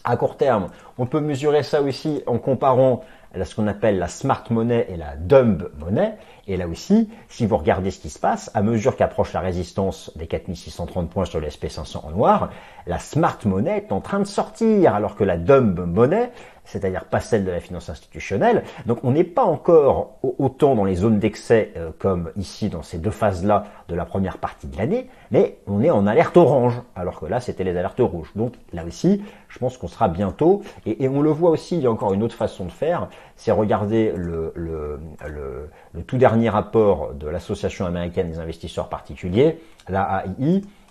à 0.03 0.17
court 0.17 0.37
terme. 0.37 0.67
On 0.97 1.05
peut 1.05 1.19
mesurer 1.19 1.63
ça 1.63 1.81
aussi 1.81 2.23
en 2.25 2.37
comparant 2.37 3.01
ce 3.43 3.55
qu'on 3.55 3.67
appelle 3.67 3.99
la 3.99 4.07
smart 4.07 4.43
money 4.49 4.87
et 4.89 4.97
la 4.97 5.15
dumb 5.15 5.69
money. 5.77 6.15
Et 6.47 6.57
là 6.57 6.67
aussi, 6.67 7.09
si 7.27 7.45
vous 7.45 7.57
regardez 7.57 7.91
ce 7.91 7.99
qui 7.99 8.09
se 8.09 8.17
passe, 8.17 8.49
à 8.55 8.63
mesure 8.63 8.95
qu'approche 8.95 9.33
la 9.33 9.39
résistance 9.39 10.11
des 10.15 10.25
4630 10.25 11.09
points 11.09 11.25
sur 11.25 11.39
le 11.39 11.47
SP500 11.47 12.05
en 12.05 12.09
noir, 12.09 12.49
la 12.87 12.97
smart 12.97 13.37
money 13.45 13.77
est 13.77 13.91
en 13.91 14.01
train 14.01 14.19
de 14.19 14.25
sortir, 14.25 14.95
alors 14.95 15.15
que 15.15 15.23
la 15.23 15.37
dumb 15.37 15.79
money, 15.85 16.31
c'est-à-dire 16.69 17.05
pas 17.05 17.19
celle 17.19 17.45
de 17.45 17.51
la 17.51 17.59
finance 17.59 17.89
institutionnelle. 17.89 18.63
Donc 18.85 18.99
on 19.03 19.11
n'est 19.11 19.23
pas 19.23 19.43
encore 19.43 20.19
autant 20.21 20.75
dans 20.75 20.85
les 20.85 20.95
zones 20.95 21.19
d'excès 21.19 21.73
euh, 21.77 21.89
comme 21.97 22.31
ici 22.37 22.69
dans 22.69 22.83
ces 22.83 22.99
deux 22.99 23.11
phases-là 23.11 23.65
de 23.87 23.95
la 23.95 24.05
première 24.05 24.37
partie 24.37 24.67
de 24.67 24.77
l'année, 24.77 25.09
mais 25.31 25.57
on 25.65 25.81
est 25.81 25.89
en 25.89 26.05
alerte 26.05 26.37
orange, 26.37 26.79
alors 26.95 27.19
que 27.19 27.25
là 27.25 27.39
c'était 27.39 27.63
les 27.63 27.75
alertes 27.75 27.99
rouges. 27.99 28.31
Donc 28.35 28.53
là 28.71 28.85
aussi, 28.85 29.23
je 29.47 29.57
pense 29.57 29.77
qu'on 29.77 29.87
sera 29.87 30.07
bientôt, 30.07 30.61
et, 30.85 31.07
on 31.07 31.21
le 31.21 31.31
voit 31.31 31.49
aussi, 31.49 31.75
il 31.75 31.81
y 31.81 31.87
a 31.87 31.91
encore 31.91 32.13
une 32.13 32.21
autre 32.21 32.35
façon 32.35 32.65
de 32.65 32.71
faire, 32.71 33.09
c'est 33.35 33.51
regarder 33.51 34.13
le, 34.15 34.53
tout 36.05 36.17
dernier 36.17 36.49
rapport 36.49 37.13
de 37.15 37.27
l'Association 37.27 37.85
américaine 37.85 38.29
des 38.29 38.39
investisseurs 38.39 38.89
particuliers, 38.89 39.59
la 39.87 40.23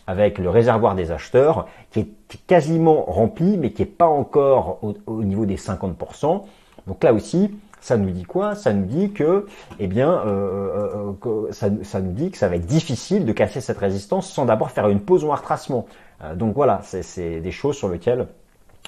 avec 0.08 0.38
le 0.38 0.48
réservoir 0.48 0.94
des 0.94 1.12
acheteurs 1.12 1.68
qui 1.92 2.00
est 2.00 2.08
quasiment 2.46 3.04
rempli 3.04 3.58
mais 3.58 3.72
qui 3.72 3.82
n'est 3.82 3.88
pas 3.88 4.06
encore 4.06 4.80
au, 5.06 5.22
niveau 5.22 5.44
des 5.44 5.56
50%. 5.56 6.44
Donc 6.86 7.04
là 7.04 7.12
aussi, 7.12 7.54
ça 7.82 7.98
nous 7.98 8.10
dit 8.10 8.24
quoi? 8.24 8.54
Ça 8.54 8.72
nous 8.72 8.86
dit 8.86 9.12
que, 9.12 9.46
eh 9.78 9.86
bien, 9.86 10.10
euh, 10.26 11.12
euh, 11.26 11.52
ça, 11.52 12.00
nous 12.00 12.12
dit 12.12 12.30
que 12.30 12.38
ça 12.38 12.48
va 12.48 12.56
être 12.56 12.66
difficile 12.66 13.26
de 13.26 13.32
casser 13.32 13.60
cette 13.60 13.76
résistance 13.76 14.32
sans 14.32 14.46
d'abord 14.46 14.70
faire 14.70 14.88
une 14.88 15.00
pause 15.00 15.24
ou 15.24 15.32
un 15.32 15.36
retracement. 15.36 15.86
Euh, 16.24 16.34
donc 16.34 16.54
voilà, 16.54 16.80
c'est 16.82 17.40
des 17.40 17.52
choses 17.52 17.76
sur 17.76 17.90
lesquelles 17.90 18.26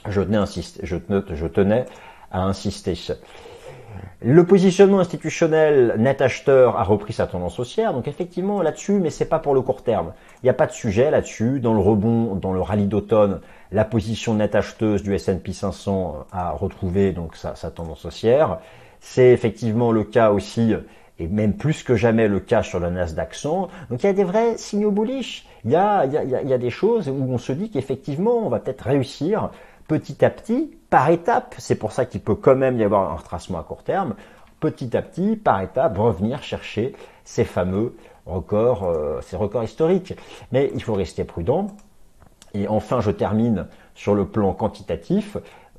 je 0.08 0.22
tenais 0.22 1.84
à 2.32 2.42
insister. 2.44 2.94
Le 4.22 4.44
positionnement 4.44 5.00
institutionnel 5.00 5.94
net 5.98 6.20
acheteur 6.20 6.78
a 6.78 6.84
repris 6.84 7.14
sa 7.14 7.26
tendance 7.26 7.58
haussière, 7.58 7.94
donc 7.94 8.06
effectivement 8.06 8.60
là-dessus, 8.60 9.00
mais 9.00 9.08
c'est 9.08 9.24
pas 9.24 9.38
pour 9.38 9.54
le 9.54 9.62
court 9.62 9.82
terme. 9.82 10.12
Il 10.42 10.46
n'y 10.46 10.50
a 10.50 10.54
pas 10.54 10.66
de 10.66 10.72
sujet 10.72 11.10
là-dessus. 11.10 11.58
Dans 11.60 11.72
le 11.72 11.80
rebond, 11.80 12.34
dans 12.34 12.52
le 12.52 12.60
rallye 12.60 12.86
d'automne, 12.86 13.40
la 13.72 13.86
position 13.86 14.34
net 14.34 14.54
acheteuse 14.54 15.02
du 15.02 15.14
S&P 15.14 15.52
500 15.52 16.26
a 16.32 16.50
retrouvé 16.50 17.12
donc 17.12 17.34
sa, 17.34 17.54
tendance 17.70 18.04
haussière. 18.04 18.58
C'est 19.00 19.30
effectivement 19.30 19.90
le 19.90 20.04
cas 20.04 20.32
aussi 20.32 20.74
et 21.18 21.26
même 21.26 21.54
plus 21.54 21.82
que 21.82 21.96
jamais 21.96 22.28
le 22.28 22.40
cas 22.40 22.62
sur 22.62 22.78
le 22.78 22.90
Nasdaq 22.90 23.34
100. 23.34 23.68
Donc 23.90 24.02
il 24.02 24.06
y 24.06 24.08
a 24.10 24.12
des 24.12 24.24
vrais 24.24 24.58
signaux 24.58 24.90
bullish. 24.90 25.46
Il 25.64 25.70
y 25.70 25.76
a, 25.76 26.04
y 26.04 26.16
a, 26.16 26.42
il 26.42 26.48
y 26.48 26.52
a 26.52 26.58
des 26.58 26.70
choses 26.70 27.08
où 27.08 27.26
on 27.30 27.38
se 27.38 27.52
dit 27.52 27.70
qu'effectivement 27.70 28.38
on 28.38 28.50
va 28.50 28.58
peut-être 28.58 28.82
réussir 28.82 29.50
petit 29.90 30.24
à 30.24 30.30
petit, 30.30 30.70
par 30.88 31.10
étape, 31.10 31.56
c'est 31.58 31.74
pour 31.74 31.90
ça 31.90 32.04
qu'il 32.04 32.20
peut 32.20 32.36
quand 32.36 32.54
même 32.54 32.78
y 32.78 32.84
avoir 32.84 33.10
un 33.10 33.16
retracement 33.16 33.58
à 33.58 33.64
court 33.64 33.82
terme, 33.82 34.14
petit 34.60 34.96
à 34.96 35.02
petit, 35.02 35.34
par 35.34 35.60
étape, 35.62 35.98
revenir 35.98 36.44
chercher 36.44 36.94
ces 37.24 37.42
fameux 37.42 37.96
records, 38.24 38.84
euh, 38.84 39.20
ces 39.20 39.36
records 39.36 39.64
historiques. 39.64 40.14
Mais 40.52 40.70
il 40.74 40.82
faut 40.84 40.94
rester 40.94 41.24
prudent. 41.24 41.66
Et 42.54 42.68
enfin, 42.68 43.00
je 43.00 43.10
termine 43.10 43.66
sur 43.96 44.14
le 44.14 44.26
plan 44.26 44.52
quantitatif. 44.52 45.36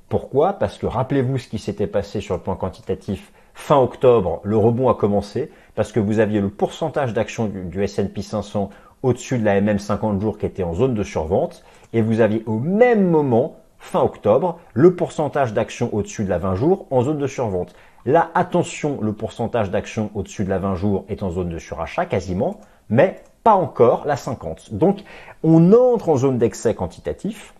Pourquoi? 0.09 0.51
Parce 0.51 0.77
que 0.77 0.87
rappelez-vous 0.87 1.37
ce 1.37 1.47
qui 1.47 1.57
s'était 1.57 1.87
passé 1.87 2.19
sur 2.19 2.35
le 2.35 2.41
plan 2.41 2.57
quantitatif 2.57 3.31
fin 3.53 3.77
octobre, 3.77 4.41
le 4.43 4.57
rebond 4.57 4.89
a 4.89 4.95
commencé 4.95 5.51
parce 5.73 5.93
que 5.93 6.01
vous 6.01 6.19
aviez 6.19 6.41
le 6.41 6.49
pourcentage 6.49 7.13
d'actions 7.13 7.45
du, 7.45 7.63
du 7.63 7.81
S&P 7.81 8.21
500 8.21 8.71
au-dessus 9.03 9.37
de 9.37 9.45
la 9.45 9.61
MM 9.61 9.79
50 9.79 10.19
jours 10.19 10.37
qui 10.37 10.45
était 10.45 10.63
en 10.63 10.73
zone 10.73 10.95
de 10.95 11.03
survente 11.03 11.63
et 11.93 12.01
vous 12.01 12.19
aviez 12.19 12.43
au 12.45 12.59
même 12.59 13.09
moment 13.09 13.60
fin 13.81 14.01
octobre, 14.01 14.59
le 14.73 14.95
pourcentage 14.95 15.53
d'actions 15.53 15.93
au-dessus 15.93 16.23
de 16.23 16.29
la 16.29 16.37
20 16.37 16.55
jours 16.55 16.85
en 16.91 17.01
zone 17.01 17.17
de 17.17 17.27
survente. 17.27 17.73
Là, 18.05 18.31
attention, 18.35 18.99
le 19.01 19.11
pourcentage 19.11 19.69
d'actions 19.69 20.11
au-dessus 20.15 20.45
de 20.45 20.49
la 20.49 20.59
20 20.59 20.75
jours 20.75 21.05
est 21.09 21.23
en 21.23 21.31
zone 21.31 21.49
de 21.49 21.59
surachat 21.59 22.05
quasiment, 22.05 22.61
mais 22.89 23.21
pas 23.43 23.53
encore 23.53 24.05
la 24.05 24.15
50. 24.15 24.73
Donc, 24.73 25.03
on 25.43 25.73
entre 25.73 26.09
en 26.09 26.17
zone 26.17 26.37
d'excès 26.37 26.75
quantitatif, 26.75 27.53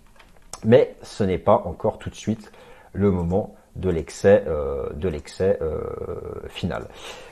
mais 0.63 0.95
ce 1.01 1.23
n'est 1.23 1.39
pas 1.39 1.63
encore 1.65 1.97
tout 1.97 2.09
de 2.09 2.15
suite 2.15 2.51
le 2.93 3.11
moment 3.11 3.55
de 3.75 3.89
l'excès 3.89 4.43
euh, 4.47 4.89
euh, 5.01 5.81
final. 6.49 6.83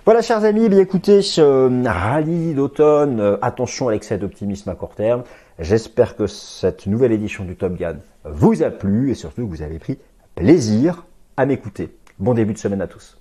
Voilà 0.06 0.22
chers 0.22 0.46
amis, 0.46 0.70
bien 0.70 0.80
écoutez 0.80 1.22
ce 1.22 1.86
rallye 1.88 2.54
d'automne, 2.54 3.20
euh, 3.20 3.38
attention 3.42 3.90
à 3.90 3.92
l'excès 3.92 4.18
d'optimisme 4.18 4.70
à 4.70 4.76
court 4.76 4.96
terme. 4.96 5.24
J'espère 5.60 6.16
que 6.16 6.26
cette 6.26 6.88
nouvelle 6.88 7.12
édition 7.12 7.44
du 7.44 7.58
Top 7.58 7.76
Gun 7.76 7.98
vous 8.24 8.64
a 8.64 8.70
plu 8.70 9.12
et 9.12 9.14
surtout 9.14 9.46
que 9.46 9.50
vous 9.50 9.62
avez 9.62 9.78
pris 9.78 10.00
plaisir 10.34 11.06
à 11.36 11.46
m'écouter. 11.46 11.98
Bon 12.18 12.34
début 12.34 12.54
de 12.54 12.58
semaine 12.58 12.82
à 12.82 12.88
tous. 12.88 13.20